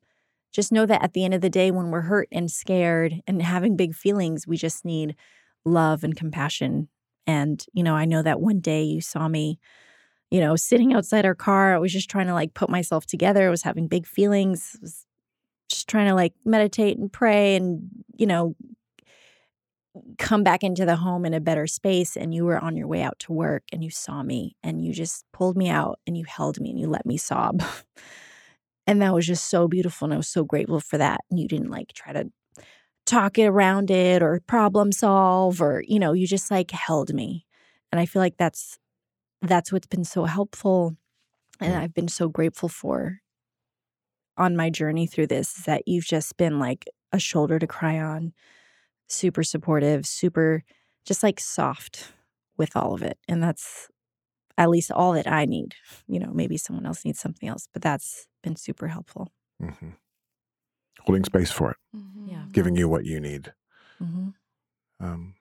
[0.53, 3.42] just know that at the end of the day, when we're hurt and scared and
[3.42, 5.14] having big feelings, we just need
[5.64, 6.88] love and compassion.
[7.26, 9.59] And, you know, I know that one day you saw me,
[10.30, 11.74] you know, sitting outside our car.
[11.74, 13.46] I was just trying to like put myself together.
[13.46, 15.05] I was having big feelings, was
[15.68, 18.55] just trying to like meditate and pray and, you know,
[20.16, 22.16] come back into the home in a better space.
[22.16, 24.92] And you were on your way out to work and you saw me and you
[24.92, 27.62] just pulled me out and you held me and you let me sob.
[28.89, 30.07] And that was just so beautiful.
[30.07, 31.20] And I was so grateful for that.
[31.30, 32.30] And you didn't like try to
[33.05, 37.45] talk it around it or problem solve or, you know, you just like held me.
[37.93, 38.78] And I feel like that's
[39.43, 40.97] that's what's been so helpful.
[41.61, 43.18] And I've been so grateful for
[44.39, 48.01] on my journey through this is that you've just been like a shoulder to cry
[48.01, 48.32] on,
[49.07, 50.64] super supportive, super
[51.05, 52.12] just like soft
[52.57, 53.18] with all of it.
[53.28, 53.89] And that's
[54.59, 55.76] at least all that I need.
[56.09, 59.28] You know, maybe someone else needs something else, but that's been super helpful.
[59.61, 59.90] hmm
[61.02, 61.78] Holding space for it,
[62.26, 62.44] Yeah.
[62.52, 63.54] giving you what you need.
[64.02, 64.28] Mm-hmm.
[65.00, 65.34] um,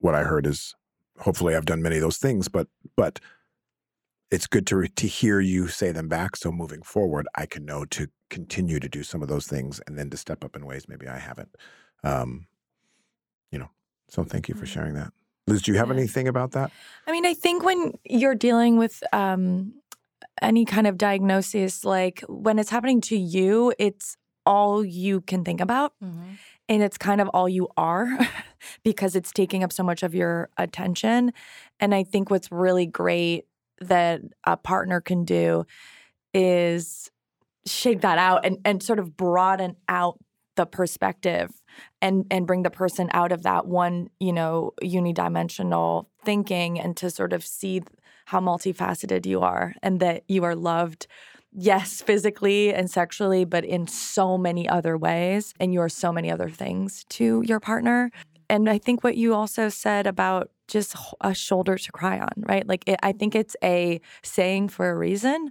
[0.00, 0.74] what I heard is
[1.20, 3.20] hopefully I've done many of those things, but but
[4.30, 6.36] it's good to to hear you say them back.
[6.36, 9.98] So moving forward, I can know to continue to do some of those things and
[9.98, 11.54] then to step up in ways maybe I haven't.
[12.04, 12.46] Um,
[13.52, 13.70] you know,
[14.08, 15.12] so thank you for sharing that.
[15.46, 15.94] Liz, do you have Yeah.
[15.94, 16.70] anything about that?
[17.06, 19.74] I mean, I think when you're dealing with um,
[20.40, 24.16] any kind of diagnosis, like when it's happening to you, it's
[24.46, 25.94] all you can think about.
[26.68, 28.08] And it's kind of all you are
[28.84, 31.32] because it's taking up so much of your attention.
[31.80, 33.44] And I think what's really great
[33.80, 35.64] that a partner can do
[36.34, 37.10] is
[37.66, 40.18] shake that out and, and sort of broaden out
[40.56, 41.50] the perspective
[42.00, 47.10] and and bring the person out of that one you know unidimensional thinking and to
[47.10, 47.82] sort of see
[48.26, 51.06] how multifaceted you are and that you are loved
[51.52, 56.30] yes physically and sexually but in so many other ways and you are so many
[56.30, 58.10] other things to your partner.
[58.48, 62.66] And i think what you also said about just a shoulder to cry on right?
[62.66, 65.50] Like it, i think it's a saying for a reason.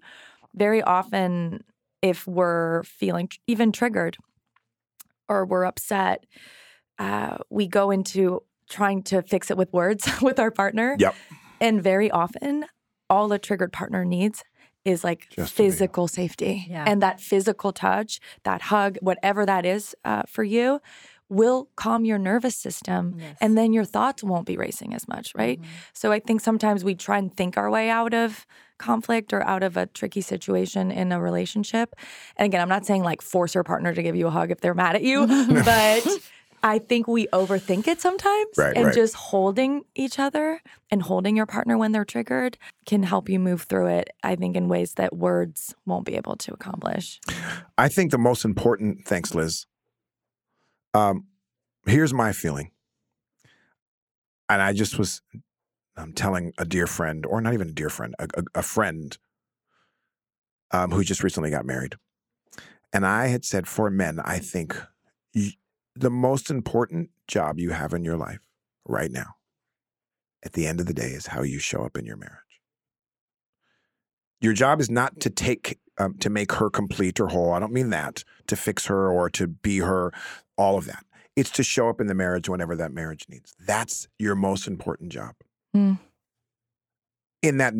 [0.55, 1.63] Very often
[2.01, 4.17] if we're feeling even triggered
[5.31, 6.25] or we're upset,
[6.99, 10.95] uh, we go into trying to fix it with words with our partner.
[10.99, 11.15] Yep.
[11.59, 12.65] And very often,
[13.09, 14.43] all a triggered partner needs
[14.83, 16.65] is like Just physical safety.
[16.67, 16.85] Yeah.
[16.87, 20.81] And that physical touch, that hug, whatever that is uh, for you,
[21.31, 23.15] will calm your nervous system.
[23.17, 23.37] Yes.
[23.39, 25.59] And then your thoughts won't be racing as much, right?
[25.59, 25.71] Mm-hmm.
[25.93, 28.45] So I think sometimes we try and think our way out of
[28.77, 31.95] conflict or out of a tricky situation in a relationship.
[32.35, 34.59] And again, I'm not saying like force your partner to give you a hug if
[34.59, 35.25] they're mad at you,
[35.65, 36.05] but
[36.63, 38.57] I think we overthink it sometimes.
[38.57, 38.93] Right, and right.
[38.93, 43.63] just holding each other and holding your partner when they're triggered can help you move
[43.63, 47.21] through it, I think, in ways that words won't be able to accomplish.
[47.77, 49.65] I think the most important, thanks, Liz.
[50.93, 51.27] Um,
[51.85, 52.71] here's my feeling.
[54.49, 55.21] And I just was
[55.95, 59.17] um, telling a dear friend, or not even a dear friend, a, a, a friend
[60.71, 61.95] um, who just recently got married.
[62.93, 64.75] And I had said, for men, I think
[65.33, 68.39] the most important job you have in your life
[68.85, 69.35] right now,
[70.43, 72.35] at the end of the day, is how you show up in your marriage.
[74.41, 77.53] Your job is not to take um, to make her complete or whole.
[77.53, 80.11] I don't mean that to fix her or to be her,
[80.61, 81.03] all of that.
[81.35, 83.55] It's to show up in the marriage whenever that marriage needs.
[83.59, 85.33] That's your most important job.
[85.75, 85.97] Mm.
[87.41, 87.73] In that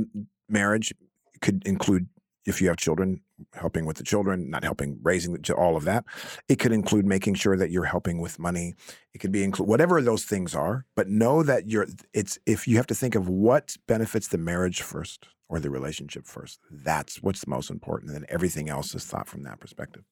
[0.50, 0.94] marriage
[1.42, 2.08] could include
[2.48, 3.22] if you have children,
[3.54, 6.06] helping with the children, not helping raising ch- all of that.
[6.48, 8.74] It could include making sure that you're helping with money.
[9.14, 10.86] It could be include whatever those things are.
[10.96, 11.88] But know that you're.
[12.14, 16.26] It's if you have to think of what benefits the marriage first or the relationship
[16.26, 16.60] first.
[16.72, 18.12] That's what's the most important.
[18.12, 20.04] And then everything else is thought from that perspective.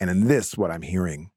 [0.00, 1.30] And in this, what I'm hearing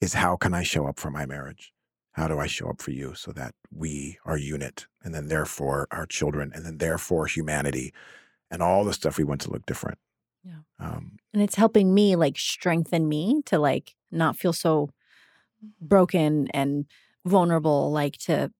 [0.00, 1.72] is how can I show up for my marriage?
[2.12, 5.86] How do I show up for you so that we are unit and then therefore
[5.90, 7.92] our children and then therefore humanity
[8.50, 9.98] and all the stuff we want to look different.
[10.44, 10.60] Yeah.
[10.78, 14.90] Um, And it's helping me like strengthen me to like not feel so
[15.80, 16.86] broken and
[17.24, 18.50] vulnerable, like to,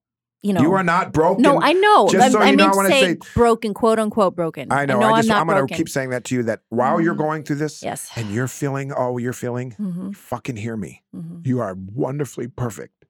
[0.42, 0.62] you know.
[0.62, 1.42] you are not broken.
[1.42, 2.08] No, I know.
[2.08, 4.34] Just I, so I you know, meant I wanna to say, say- broken, quote unquote
[4.34, 4.72] broken.
[4.72, 5.00] I know.
[5.00, 7.00] I I, am just not I'm going to keep saying that to you that while
[7.00, 7.18] you're Mhm.
[7.18, 8.10] going through this Yes.
[8.16, 11.02] and you're feeling all you're feeling, hmm fucking hear me.
[11.12, 13.04] hmm You are wonderfully perfect.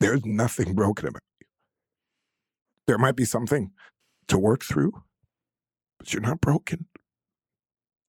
[0.00, 1.46] There's nothing broken about you.
[2.86, 3.70] There might be something
[4.28, 4.92] to work through,
[5.98, 6.86] but you're not broken.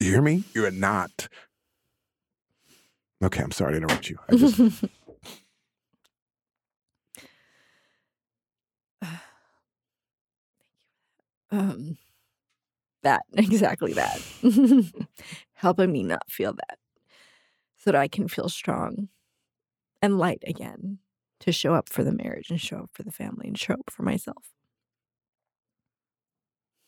[0.02, 0.44] You hear me?
[0.54, 1.30] You are not.
[3.24, 4.18] Okay, I'm sorry to interrupt you.
[4.30, 4.60] I just,
[11.56, 11.98] um,
[13.04, 14.22] that exactly that.
[15.54, 16.78] Helping me not feel that,
[17.78, 19.10] so that I can feel strong
[20.02, 21.00] and light again
[21.40, 23.90] to show up for the marriage and show up for the family and show up
[23.90, 24.52] for myself.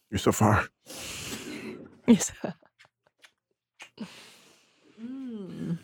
[0.09, 0.67] you're so far.
[2.07, 2.31] Yes.
[4.99, 5.77] Mm.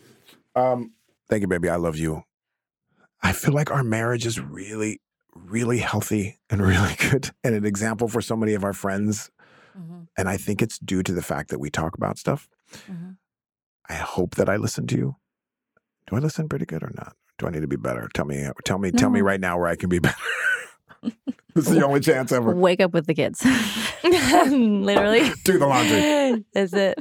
[0.56, 0.92] Um,
[1.28, 1.68] thank you, baby.
[1.68, 2.24] I love you.
[3.22, 5.00] I feel like our marriage is really,
[5.34, 9.30] really healthy and really good and an example for so many of our friends.
[9.78, 10.06] Mhm.
[10.16, 12.48] And I think it's due to the fact that we talk about stuff.
[12.90, 13.16] Mhm.
[13.88, 15.16] I hope that I listen to you.
[16.06, 17.16] Do I listen pretty good or not?
[17.38, 18.08] Do I need to be better?
[18.14, 20.16] Tell me, tell me, tell me right now where I can be better.
[21.54, 22.54] this is the only chance ever.
[22.54, 23.44] Wake up with the kids.
[24.04, 25.30] Literally.
[25.44, 26.44] Do the laundry.
[26.54, 26.98] Is it.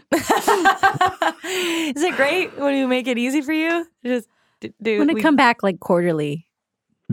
[1.95, 3.85] Is it great when you make it easy for you?
[4.05, 4.27] Just
[4.61, 4.93] d- do.
[4.93, 6.47] I'm gonna we- come back like quarterly.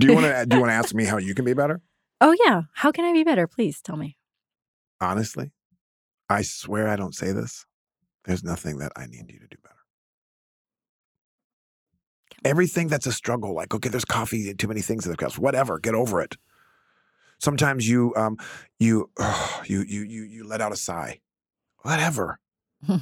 [0.00, 0.46] Do you want to?
[0.48, 1.80] Do you want to ask me how you can be better?
[2.20, 3.46] Oh yeah, how can I be better?
[3.46, 4.16] Please tell me.
[5.00, 5.52] Honestly,
[6.28, 7.66] I swear I don't say this.
[8.24, 9.74] There's nothing that I need you to do better.
[12.44, 15.78] Everything that's a struggle, like okay, there's coffee, too many things in the cups, whatever,
[15.78, 16.36] get over it.
[17.38, 18.36] Sometimes you, um,
[18.78, 19.10] you,
[19.64, 21.20] you, you, you, you let out a sigh,
[21.78, 22.38] whatever.
[22.88, 23.00] you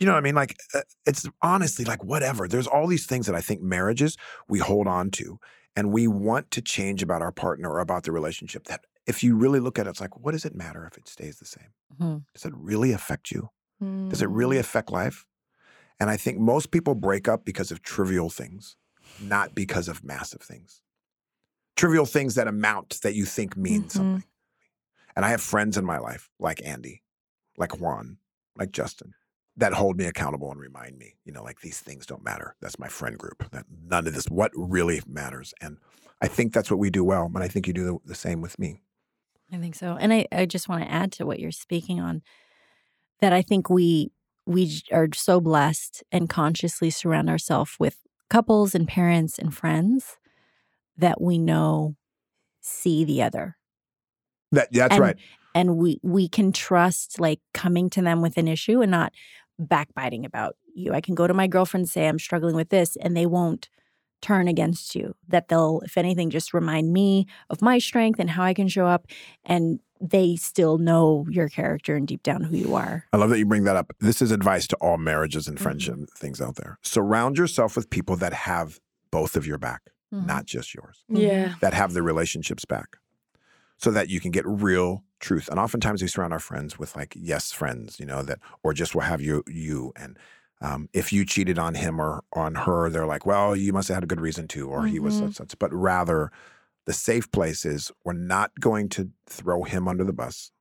[0.00, 0.34] know what I mean?
[0.34, 2.48] Like uh, it's honestly like whatever.
[2.48, 4.16] There's all these things that I think marriages
[4.48, 5.38] we hold on to,
[5.76, 8.64] and we want to change about our partner or about the relationship.
[8.64, 11.08] That if you really look at it, it's like, what does it matter if it
[11.08, 11.72] stays the same?
[11.98, 12.24] Mhm.
[12.34, 13.50] Does it really affect you?
[14.10, 14.36] Does it Mm.
[14.36, 15.26] really affect life?
[16.00, 18.76] And I think most people break up because of trivial things,
[19.18, 20.82] not because of massive things.
[21.76, 23.90] Trivial things that amount that you think mean Mhm.
[23.90, 24.24] something.
[25.16, 27.02] And I have friends in my life like Andy,
[27.56, 28.18] like Juan,
[28.56, 29.14] like Justin,
[29.56, 32.54] that hold me accountable and remind me, you know, like these things don't matter.
[32.60, 33.50] That's my friend group.
[33.50, 35.52] That none of this, what really matters.
[35.60, 35.78] And
[36.22, 37.28] I think that's what we do well.
[37.30, 38.82] But I think you do the, the same with me.
[39.52, 39.96] I think so.
[40.00, 42.22] And I, I just want to add to what you're speaking on
[43.20, 44.12] that I think we
[44.46, 47.98] we are so blessed and consciously surround ourselves with
[48.30, 50.16] couples and parents and friends
[50.96, 51.96] that we know
[52.60, 53.56] see the other.
[54.52, 55.16] That that's And- right.
[55.52, 59.12] And we we can trust like coming to them with an issue and not
[59.68, 60.92] backbiting about you.
[60.94, 63.68] I can go to my girlfriend and say I'm struggling with this and they won't
[64.22, 65.14] turn against you.
[65.28, 68.86] That they'll if anything just remind me of my strength and how I can show
[68.86, 69.06] up
[69.44, 73.04] and they still know your character and deep down who you are.
[73.12, 73.92] I love that you bring that up.
[74.00, 75.62] This is advice to all marriages and Mm-hmm.
[75.62, 76.78] friendship things out there.
[76.82, 78.80] Surround yourself with people that have
[79.10, 79.82] both of your back,
[80.14, 80.24] Mhm.
[80.26, 81.54] not just yours, Yeah.
[81.60, 82.96] that have the relationships back
[83.80, 85.48] so that you can get real truth.
[85.48, 88.94] And oftentimes we surround our friends with like yes friends, you know, that or just
[88.94, 90.18] will have you you and
[90.62, 93.94] um, if you cheated on him or on her, they're like, well, you must have
[93.96, 95.16] had a good reason to, or he was Mhm.
[95.16, 95.58] such such.
[95.58, 96.30] But rather,
[96.86, 100.52] the safe place is we're not going to throw him under the bus,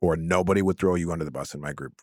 [0.00, 2.02] or nobody would throw you under the bus in my group.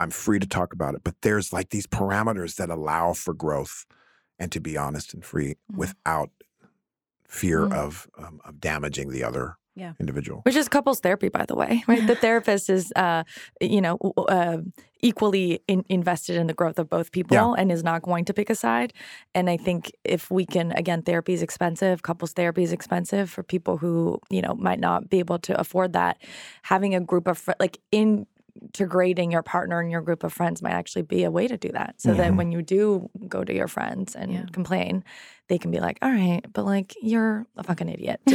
[0.00, 3.86] I'm free to talk about it, but there's like these parameters that allow for growth
[4.38, 5.78] and to be honest and free Mhm.
[5.78, 6.30] without
[7.28, 7.66] fear Mm.
[7.66, 9.94] of um, of damaging the other Yeah.
[9.98, 10.40] individual.
[10.42, 12.06] Which is couples therapy, by the way, right?
[12.06, 13.24] The therapist is, uh,
[13.60, 13.98] you know,
[14.28, 14.58] uh,
[15.02, 17.54] equally in- invested in the growth of both people Yeah.
[17.60, 18.92] and is not going to pick a side.
[19.34, 22.02] And I think if we can, again, therapy is expensive.
[22.02, 25.92] Couples therapy is expensive for people who, you know, might not be able to afford
[25.94, 26.18] that.
[26.62, 30.72] Having a group of fr- like integrating your partner in your group of friends might
[30.72, 31.96] actually be a way to do that.
[32.00, 32.36] So that Mhm.
[32.36, 34.44] when you do go to your friends and Yeah.
[34.52, 35.04] complain,
[35.48, 38.20] they can be like, "All right, but like you're a fucking idiot."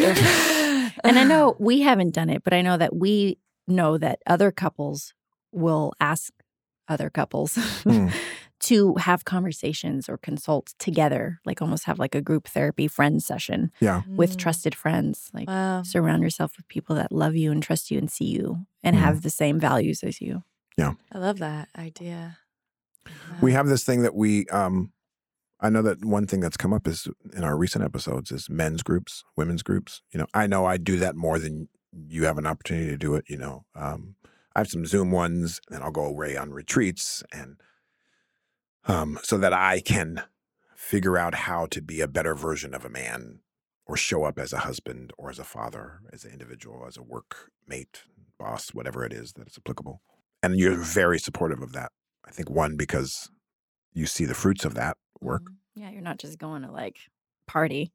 [1.04, 3.38] too." And I know we haven't done it, but I know that we
[3.68, 5.14] know that other couples
[5.52, 6.32] will ask
[6.88, 7.54] other couples
[7.86, 8.12] Mm.
[8.62, 13.72] to have conversations or consult together, like almost have like a group therapy friend session
[13.80, 14.02] Yeah.
[14.18, 14.38] with Mm.
[14.40, 15.30] trusted friends.
[15.34, 15.84] Like Wow.
[15.84, 19.00] surround yourself with people that love you and trust you and see you and Mhm.
[19.00, 20.44] have the same values as you.
[20.78, 20.94] Yeah.
[21.12, 22.38] I love that idea.
[23.42, 24.92] We have this thing that we um
[25.62, 28.82] I know that one thing that's come up is in our recent episodes is men's
[28.82, 30.02] groups, women's groups.
[30.14, 31.68] You know, I know I do that more than
[32.08, 33.66] you have an opportunity to do it, you know.
[33.76, 34.16] Um
[34.56, 37.58] I have some Zoom ones and I'll go away on retreats and
[38.86, 40.24] um so that I can
[40.76, 43.40] figure out how to be a better version of a man
[43.86, 47.04] or show up as a husband or as a father, as an individual, as a
[47.04, 48.04] work mate,
[48.40, 50.02] boss, whatever it is that is applicable.
[50.42, 51.92] And you're very supportive of that.
[52.26, 53.30] I think one because
[53.94, 55.44] you see the fruits of that work.
[55.76, 56.98] Yeah, you're not just going to like
[57.48, 57.92] party.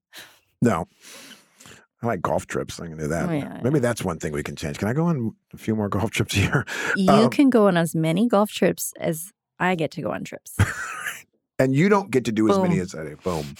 [0.62, 0.86] No.
[2.02, 2.78] I like golf trips.
[2.80, 3.28] I can do that.
[3.28, 4.78] Oh, yeah, Maybe that's one thing we can change.
[4.78, 6.66] Can I go on a few more golf trips a year?
[6.96, 10.24] You Um, can go on as many golf trips as I get to go on
[10.24, 10.56] trips.
[11.58, 13.16] and you don't get to do as many as I do.
[13.22, 13.54] Boom.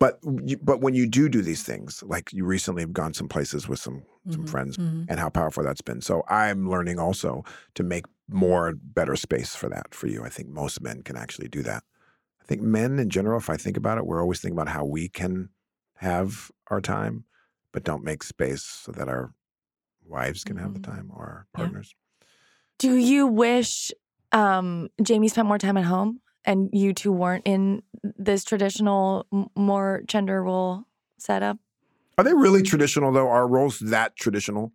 [0.00, 3.28] But you, but when you do do these things, like you recently have gone some
[3.28, 5.08] places with some some Mhm, friends, mhm.
[5.08, 6.00] and how powerful that's been.
[6.02, 7.44] So I'm learning also
[7.74, 10.22] to make more better space for that for you.
[10.24, 11.82] I think most men can actually do that.
[12.42, 14.84] I think men in general, if I think about it, we're always thinking about how
[14.84, 15.48] we can
[15.96, 17.24] have our time,
[17.72, 19.34] but don't make space so that our
[20.04, 20.84] wives can have the Mhm.
[20.84, 21.64] time or our Yeah.
[21.64, 21.94] partners.
[22.78, 23.92] Do you wish
[24.32, 29.46] um, Jamey spent more time at home and you two weren't in this traditional, m-
[29.54, 30.84] more gender role
[31.18, 31.58] setup?
[32.16, 33.28] Are they really traditional though?
[33.28, 34.72] Are roles that traditional?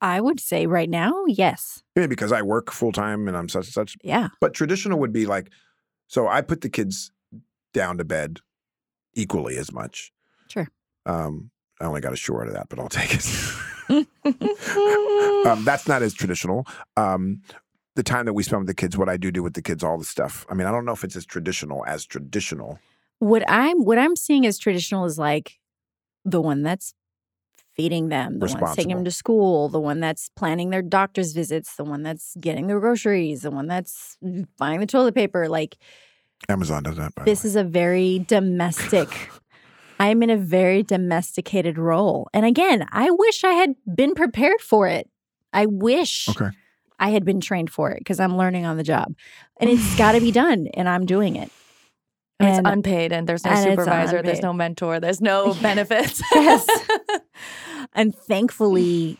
[0.00, 1.84] I would say right now, yes.
[1.94, 3.96] Maybe because I work full time and I'm such and such.
[4.02, 4.28] Yeah.
[4.40, 5.50] But traditional would be like,
[6.08, 7.12] so I put the kids
[7.72, 8.40] down to bed
[9.14, 10.12] equally as much.
[10.48, 10.66] Sure.
[11.06, 11.50] Um,
[11.80, 13.56] I only got a short of that, but I'll take it.
[15.46, 16.66] um, that's not as traditional.
[16.96, 17.42] Um,
[17.94, 19.84] the time that we spend with the kids, what I do do with the kids,
[19.84, 20.46] all the stuff.
[20.48, 22.78] I mean, I don't know if it's as traditional as traditional.
[23.18, 25.58] What I'm what I'm seeing as traditional is like
[26.24, 26.94] the one that's
[27.74, 31.32] feeding them, the one that's taking them to school, the one that's planning their doctor's
[31.32, 34.16] visits, the one that's getting their groceries, the one that's
[34.58, 35.48] buying the toilet paper.
[35.48, 35.78] Like
[36.48, 37.12] Amazon does that.
[37.24, 39.30] This is a very domestic.
[40.00, 42.28] I'm in a very domesticated role.
[42.34, 45.08] And again, I wish I had been prepared for it.
[45.52, 46.50] I wish okay.
[47.02, 49.12] I had been trained for it because I'm learning on the job.
[49.60, 51.50] And it's got to be done and I'm doing it.
[52.38, 56.22] And it's unpaid and there's no and supervisor, there's no mentor, there's no benefits.
[56.32, 56.66] Yes.
[57.92, 59.18] and thankfully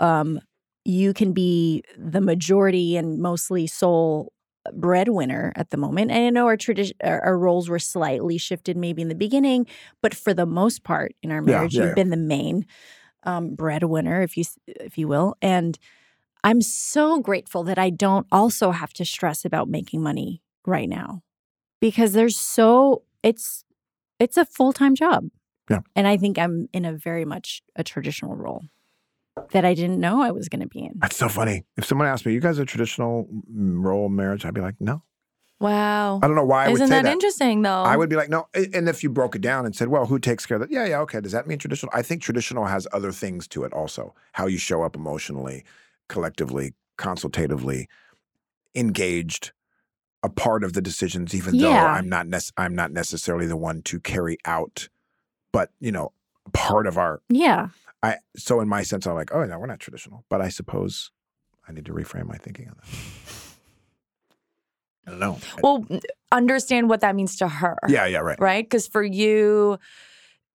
[0.00, 0.40] um
[0.84, 4.32] you can be the majority and mostly sole
[4.72, 8.76] breadwinner at the moment and i know our tradition our, our roles were slightly shifted
[8.76, 9.66] maybe in the beginning
[10.02, 11.94] but for the most part in our marriage yeah, you've yeah.
[11.94, 12.66] been the main
[13.24, 15.78] um breadwinner if you if you will and
[16.44, 21.22] i'm so grateful that i don't also have to stress about making money right now
[21.80, 23.64] because there's so it's
[24.18, 25.28] it's a full-time job
[25.70, 25.80] Yeah.
[25.96, 28.62] and i think i'm in a very much a traditional role
[29.52, 31.64] that i didn't know i was going to be in That's so funny.
[31.76, 35.02] If someone asked me, "You guys are traditional mm, role marriage," I'd be like, "No."
[35.60, 36.20] wow.
[36.22, 37.12] I don't know why I Isn't say that, that.
[37.12, 37.82] interesting though?
[37.82, 38.46] I would be like, no.
[38.54, 40.70] And if you broke it down and said, well, who takes care of that?
[40.70, 41.20] Yeah, yeah, okay.
[41.20, 41.90] Does that mean traditional?
[41.92, 44.14] I think traditional has other things to it also.
[44.32, 45.64] How you show up emotionally,
[46.08, 47.88] collectively, consultatively,
[48.74, 49.52] engaged,
[50.22, 53.82] a part of the decisions, even though I'm not nec- I'm not necessarily the one
[53.82, 54.88] to carry out,
[55.52, 56.12] but you know,
[56.52, 57.68] part of our Yeah.
[58.02, 60.24] I so in my sense I'm like, oh no, we're not traditional.
[60.28, 61.10] But I suppose
[61.68, 62.88] I need to reframe my thinking on that.
[65.06, 65.38] I don't know.
[65.62, 66.00] Well,
[66.32, 67.78] understand what that means to her.
[67.88, 68.38] Yeah, yeah, right.
[68.40, 68.64] Right?
[68.64, 69.78] Because for you,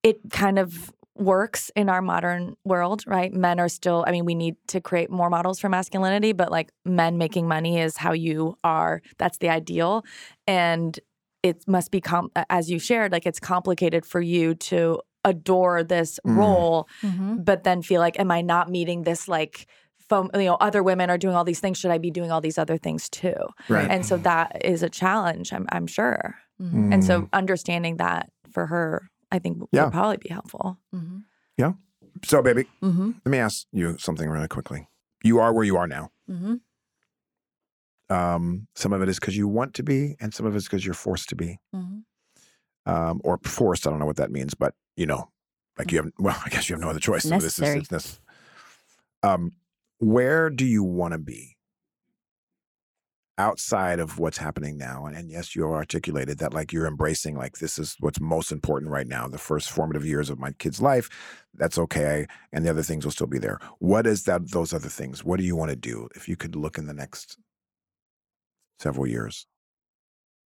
[0.03, 3.31] it kind of works in our modern world, right?
[3.31, 6.71] Men are still, I mean, we need to create more models for masculinity, but like
[6.85, 9.01] men making money is how you are.
[9.19, 10.03] That's the ideal.
[10.47, 10.99] And
[11.43, 16.19] it must be, com- as you shared, like it's complicated for you to adore this
[16.25, 16.37] Mm.
[16.37, 17.45] role, Mhm.
[17.45, 19.67] but then feel like, am I not meeting this like,
[20.09, 21.77] foam, you know, other women are doing all these things.
[21.77, 23.35] Should I be doing all these other things too?
[23.69, 23.89] Right.
[23.89, 26.35] And so that is a challenge, I'm, I'm sure.
[26.61, 26.93] Mhm.
[26.93, 29.85] And so understanding that for her, I think w- Yeah.
[29.85, 30.77] would probably be helpful.
[30.93, 31.23] Mhm.
[31.57, 31.73] Yeah.
[32.23, 33.15] So baby, Mhm.
[33.25, 34.87] let me ask you something really quickly.
[35.23, 36.11] You are where you are now.
[36.29, 36.61] Mhm.
[38.09, 40.65] Um, some of it is because you want to be, and some of it is
[40.65, 41.59] because you're forced to be.
[41.75, 42.03] Mhm.
[42.85, 45.31] Um, or forced, I don't know what that means, but you know,
[45.79, 47.23] like you have well, I guess you have no other choice.
[47.23, 47.79] So this is Necessary.
[47.79, 48.19] it's this.
[49.23, 49.53] Um,
[49.99, 51.52] where do you want to be
[53.37, 55.05] outside of what's happening now?
[55.05, 58.91] And, and yes, you articulated that like you're embracing like this is what's most important
[58.91, 61.09] right now, the first formative years of my kid's life.
[61.53, 62.27] That's okay.
[62.51, 63.59] And the other things will still be there.
[63.79, 65.23] What is that those other things?
[65.23, 67.37] What do you want to do if you could look in the next
[68.79, 69.47] several years?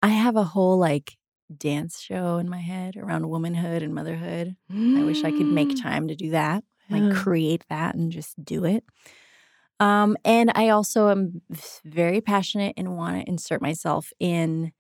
[0.01, 1.17] I have a whole like
[1.55, 4.55] dance show in my head around womanhood and motherhood.
[4.71, 5.81] I wish I could make mm.
[5.81, 8.83] time to do that, like create that and just do it.
[9.81, 11.41] Um, and I also am
[11.83, 14.73] very passionate and want to insert myself in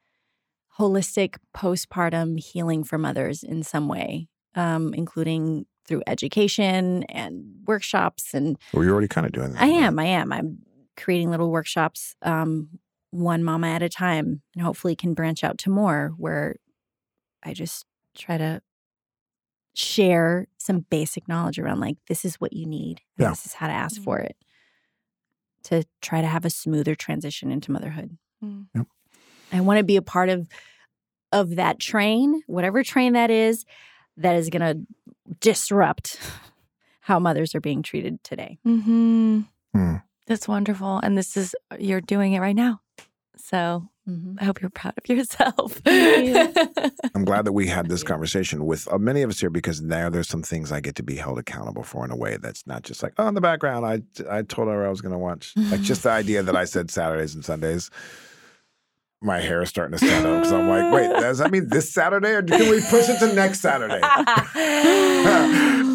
[0.77, 8.35] holistic postpartum healing for mothers in some way, um, including through education and workshops.
[8.35, 9.61] And Well, you're already kind of doing that.
[9.63, 10.31] I am, I am.
[10.31, 10.59] I'm
[10.95, 12.69] creating little workshops, um,
[13.09, 16.57] one mama at a time, and hopefully can branch out to more where
[17.41, 18.61] I just try to
[19.73, 23.01] share some basic knowledge around like this is what you need.
[23.17, 23.29] Yeah.
[23.29, 24.35] This is how to ask for it
[25.63, 28.17] to try to have a smoother transition into motherhood.
[28.43, 28.67] Mm.
[28.75, 28.87] Yep.
[29.53, 30.47] I want to be a part of
[31.31, 33.65] of that train, whatever train that is,
[34.17, 36.19] that is going to disrupt
[37.01, 38.57] how mothers are being treated today.
[38.67, 39.41] Mm-hmm.
[39.73, 39.95] Hmm.
[40.27, 40.99] That's wonderful.
[41.01, 42.81] And this is, you're doing it right now.
[43.37, 44.37] So Mhm.
[44.41, 45.73] I hope you're proud of yourself.
[45.85, 46.57] Thank
[47.15, 50.09] I'm glad that we had this conversation with uh, many of us here because now
[50.09, 52.81] there's some things I get to be held accountable for in a way that's not
[52.81, 55.53] just like, oh, in the background, I, I told her I was going to watch.
[55.55, 57.91] Like just the idea that I said Saturdays and Sundays,
[59.21, 61.93] my hair is starting to stand up because I'm like, wait, does that mean this
[61.93, 63.99] Saturday or can we push it to next Saturday?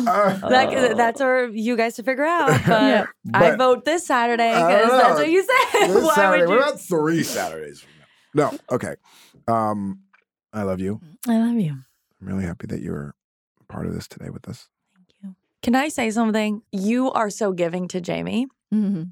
[0.09, 2.49] Uh, That, that's for you guys to figure out.
[2.65, 3.07] But, Yeah.
[3.35, 5.89] I vote this Saturday because that's what you said.
[5.89, 6.63] this Why Saturday, would what you?
[6.69, 7.96] about three Saturdays from now?
[8.37, 8.97] No, okay.
[9.49, 10.01] Um,
[10.53, 11.01] I love you.
[11.27, 11.73] I love you.
[12.21, 13.15] I'm really happy that you're
[13.69, 14.69] part of this today with us.
[14.95, 15.35] Thank you.
[15.63, 16.63] Can I say something?
[16.71, 18.45] You are so giving to Jamey.
[18.73, 19.05] Mm-hmm.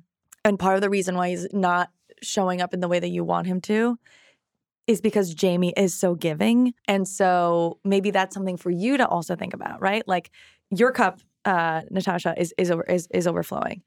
[0.44, 1.90] And part of the reason why he's not
[2.22, 3.98] showing up in the way that you want him to
[4.86, 6.74] is because Jamey is so giving.
[6.86, 10.06] And so maybe that's something for you to also think about, right?
[10.06, 10.30] Like
[10.70, 13.82] your cup, uh, Natasha, is is over is, is overflowing.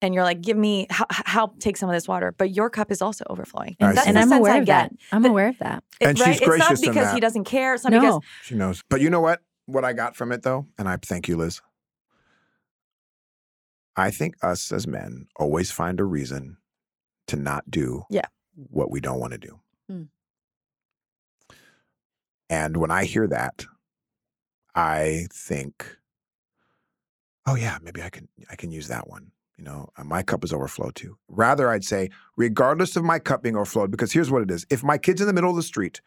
[0.00, 2.92] And you're like, give me help, help take some of this water, but your cup
[2.92, 3.76] is also overflowing.
[3.80, 4.08] And that's see.
[4.10, 4.90] And the I'm sense aware I of get.
[4.90, 4.96] that.
[5.10, 5.82] I'm That- aware of that.
[6.00, 6.36] It- And she's right?
[6.36, 7.14] It's gracious not in because that.
[7.14, 7.74] he doesn't care.
[7.74, 8.00] It's not No.
[8.00, 8.82] because She knows.
[8.88, 9.40] But you know what?
[9.66, 11.60] What I got from it though, and I thank you, Liz.
[13.96, 16.58] I think us as men always find a reason
[17.26, 18.26] to not do Yeah.
[18.54, 19.60] what we don't want to do.
[19.88, 20.02] Hmm.
[22.48, 23.66] And when I hear that,
[24.74, 25.96] I think,
[27.46, 29.32] oh yeah, maybe I can I can use that one.
[29.58, 31.18] You know, uh, my cup is overflowed too.
[31.28, 34.84] Rather, I'd say, regardless of my cup being overflowed, because here's what it is: if
[34.84, 36.00] my kid's in the middle of the street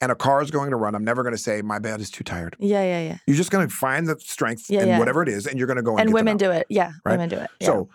[0.00, 2.10] and a car is going to run, I'm never going to say my bed is
[2.10, 2.56] too tired.
[2.58, 3.18] yeah, yeah, yeah.
[3.26, 4.98] You're just going to find the strength Yeah, in yeah.
[4.98, 6.66] whatever it is, and you're going to go and, And women do it.
[6.70, 7.12] Yeah, Right?
[7.12, 7.50] women do it.
[7.60, 7.66] Yeah.
[7.66, 7.88] So,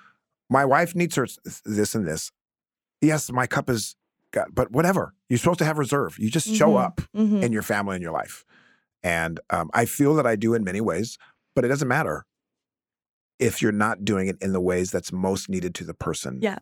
[0.48, 1.28] my wife needs her
[1.66, 2.32] this and this.
[3.02, 3.96] Yes, my cup is
[4.32, 5.16] got, but whatever.
[5.28, 6.20] You're supposed to have reserve.
[6.20, 6.84] You just show Mhm.
[6.84, 7.42] up Mhm.
[7.42, 8.46] in your family and your life,
[9.02, 11.18] and um, I feel that I do in many ways,
[11.56, 12.26] but it doesn't matter
[13.40, 16.40] if you're not doing it in the ways that's most needed to the person.
[16.42, 16.58] Yeah.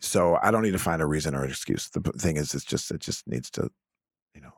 [0.00, 1.88] So I don't need to find a reason or an excuse.
[1.88, 3.70] The thing is, it's just it just needs to,
[4.34, 4.52] you know.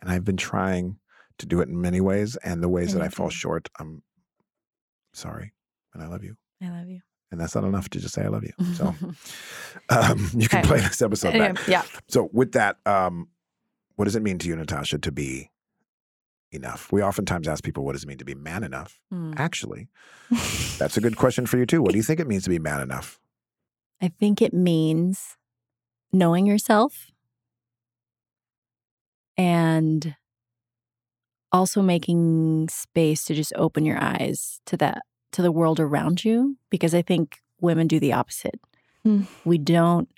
[0.00, 0.96] And I've been trying
[1.38, 3.34] to do it in many ways, and the ways And that I fall do.
[3.34, 4.02] short, I'm
[5.14, 5.52] sorry,
[5.94, 6.36] and I love you.
[6.62, 7.00] I love you.
[7.32, 8.52] And that's not enough to just say I love you.
[8.74, 8.94] So
[9.88, 10.68] um, you can Okay.
[10.68, 11.56] play this episode back.
[11.68, 11.84] yeah.
[12.08, 13.28] So with that, um,
[13.96, 15.50] what does it mean to you, Natasha, to be
[16.52, 16.90] enough?
[16.92, 18.98] We oftentimes ask people, what does it mean to be man enough?
[19.12, 19.34] Mm.
[19.38, 19.88] Actually,
[20.78, 21.82] that's a good question for you too.
[21.82, 23.18] What do you think it means to be man enough?
[24.00, 25.36] I think it means
[26.12, 27.10] knowing yourself
[29.36, 30.16] and
[31.52, 35.02] also making space to just open your eyes to that
[35.32, 38.60] to the world around you because I think women do the opposite.
[39.02, 39.22] Hmm.
[39.44, 40.08] We don't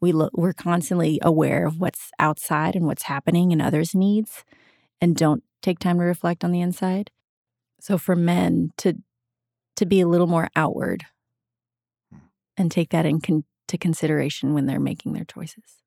[0.00, 4.44] we look we're constantly aware of what's outside and what's happening and others' needs
[5.00, 7.10] and don't take time to reflect on the inside.
[7.80, 8.94] So for men to
[9.76, 11.04] to be a little more outward
[12.56, 13.44] and take that into
[13.78, 15.82] consideration when they're making their choices.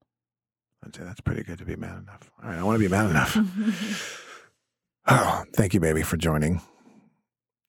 [0.83, 2.31] I'd say that's pretty good to be man enough.
[2.41, 3.37] All right, I want to be man enough.
[5.07, 6.61] oh, thank you, baby, for joining.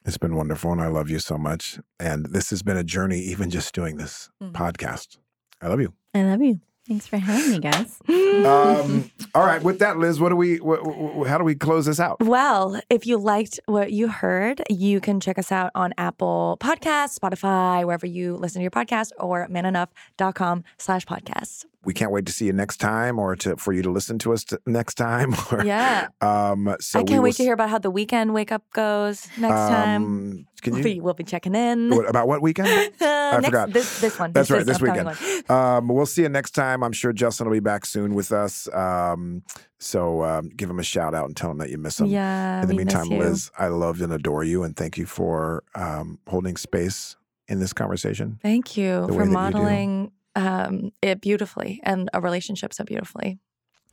[0.07, 1.79] It's been wonderful, and I love you so much.
[2.01, 4.53] And this has been a journey, even just doing this Mhm.
[4.53, 5.19] podcast.
[5.61, 5.95] I love you.
[6.15, 6.61] I love you.
[6.87, 7.99] Thanks for having me, guys.
[8.35, 10.59] Um, all right, with that, Liz, what do we?
[10.59, 12.21] What, what, how do we close this out?
[12.21, 17.19] Well, if you liked what you heard, you can check us out on Apple Podcasts,
[17.19, 21.65] Spotify, wherever you listen to your podcast, or manenough.com slash podcasts.
[21.85, 24.33] We can't wait to see you next time, or to for you to listen to
[24.33, 25.35] us t- next time.
[25.53, 26.09] Or, Yeah.
[26.21, 29.55] Um, so I can't wait to hear about how the weekend wake up goes next
[29.55, 30.03] time.
[30.05, 30.95] Um, Can We'll you?
[30.95, 31.91] be, we'll be checking in.
[31.91, 32.93] What, about what weekend?
[33.05, 33.73] Uh, next, forgot.
[33.73, 34.33] This, this one.
[34.33, 35.09] That's right, this weekend.
[35.51, 36.83] Um, we'll see you next time.
[36.83, 38.73] I'm sure Justin will be back soon with us.
[38.73, 39.43] Um,
[39.79, 42.07] so um, give him a shout out and tell him that you miss him.
[42.07, 42.63] Yeah.
[42.63, 43.09] In the meantime.
[43.09, 47.17] Liz, I love and adore you, and thank you for um, holding space
[47.49, 48.39] in this conversation.
[48.43, 53.39] Thank you for modeling um, it beautifully and a relationship so beautifully.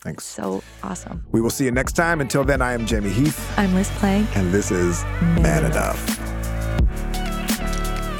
[0.01, 0.25] Thanks.
[0.25, 1.23] So awesome.
[1.31, 2.21] We will see you next time.
[2.21, 4.35] Until then, I am Jamey Heath, I'm Liz Plank.
[4.35, 5.03] and this is
[5.39, 5.99] Man Enough.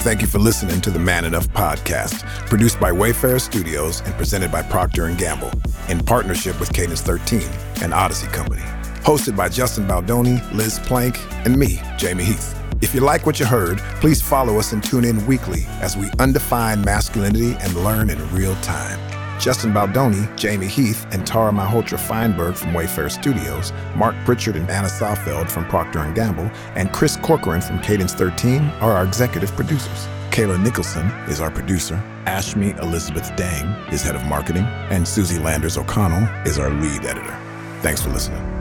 [0.01, 4.51] Thank you for listening to the Man Enough podcast, produced by Wayfarer Studios and presented
[4.51, 5.51] by Procter & Gamble
[5.89, 7.41] in partnership with Cadence 13
[7.83, 8.63] and Audacy Company.
[9.03, 12.60] Hosted by Justin Baldoni, Liz Plank, and me, Jamey Heath.
[12.81, 16.09] If you like what you heard, please follow us and tune in weekly as we
[16.17, 18.99] undefine masculinity and learn in real time.
[19.39, 24.87] Justin Baldoni, Jamey Heath, and Tara Malhotra Feinberg from Wayfarer Studios, Mark Pritchard and Anna
[24.87, 30.07] Sawfeld from Procter & Gamble, and Chris Corcoran from Cadence 13 are our executive producers.
[30.31, 32.01] Kayla Nicholson is our producer.
[32.25, 37.37] Ashmi Elizabeth Dang is head of marketing, and Susie Landers O'Connell is our lead editor.
[37.81, 38.60] Thanks for listening.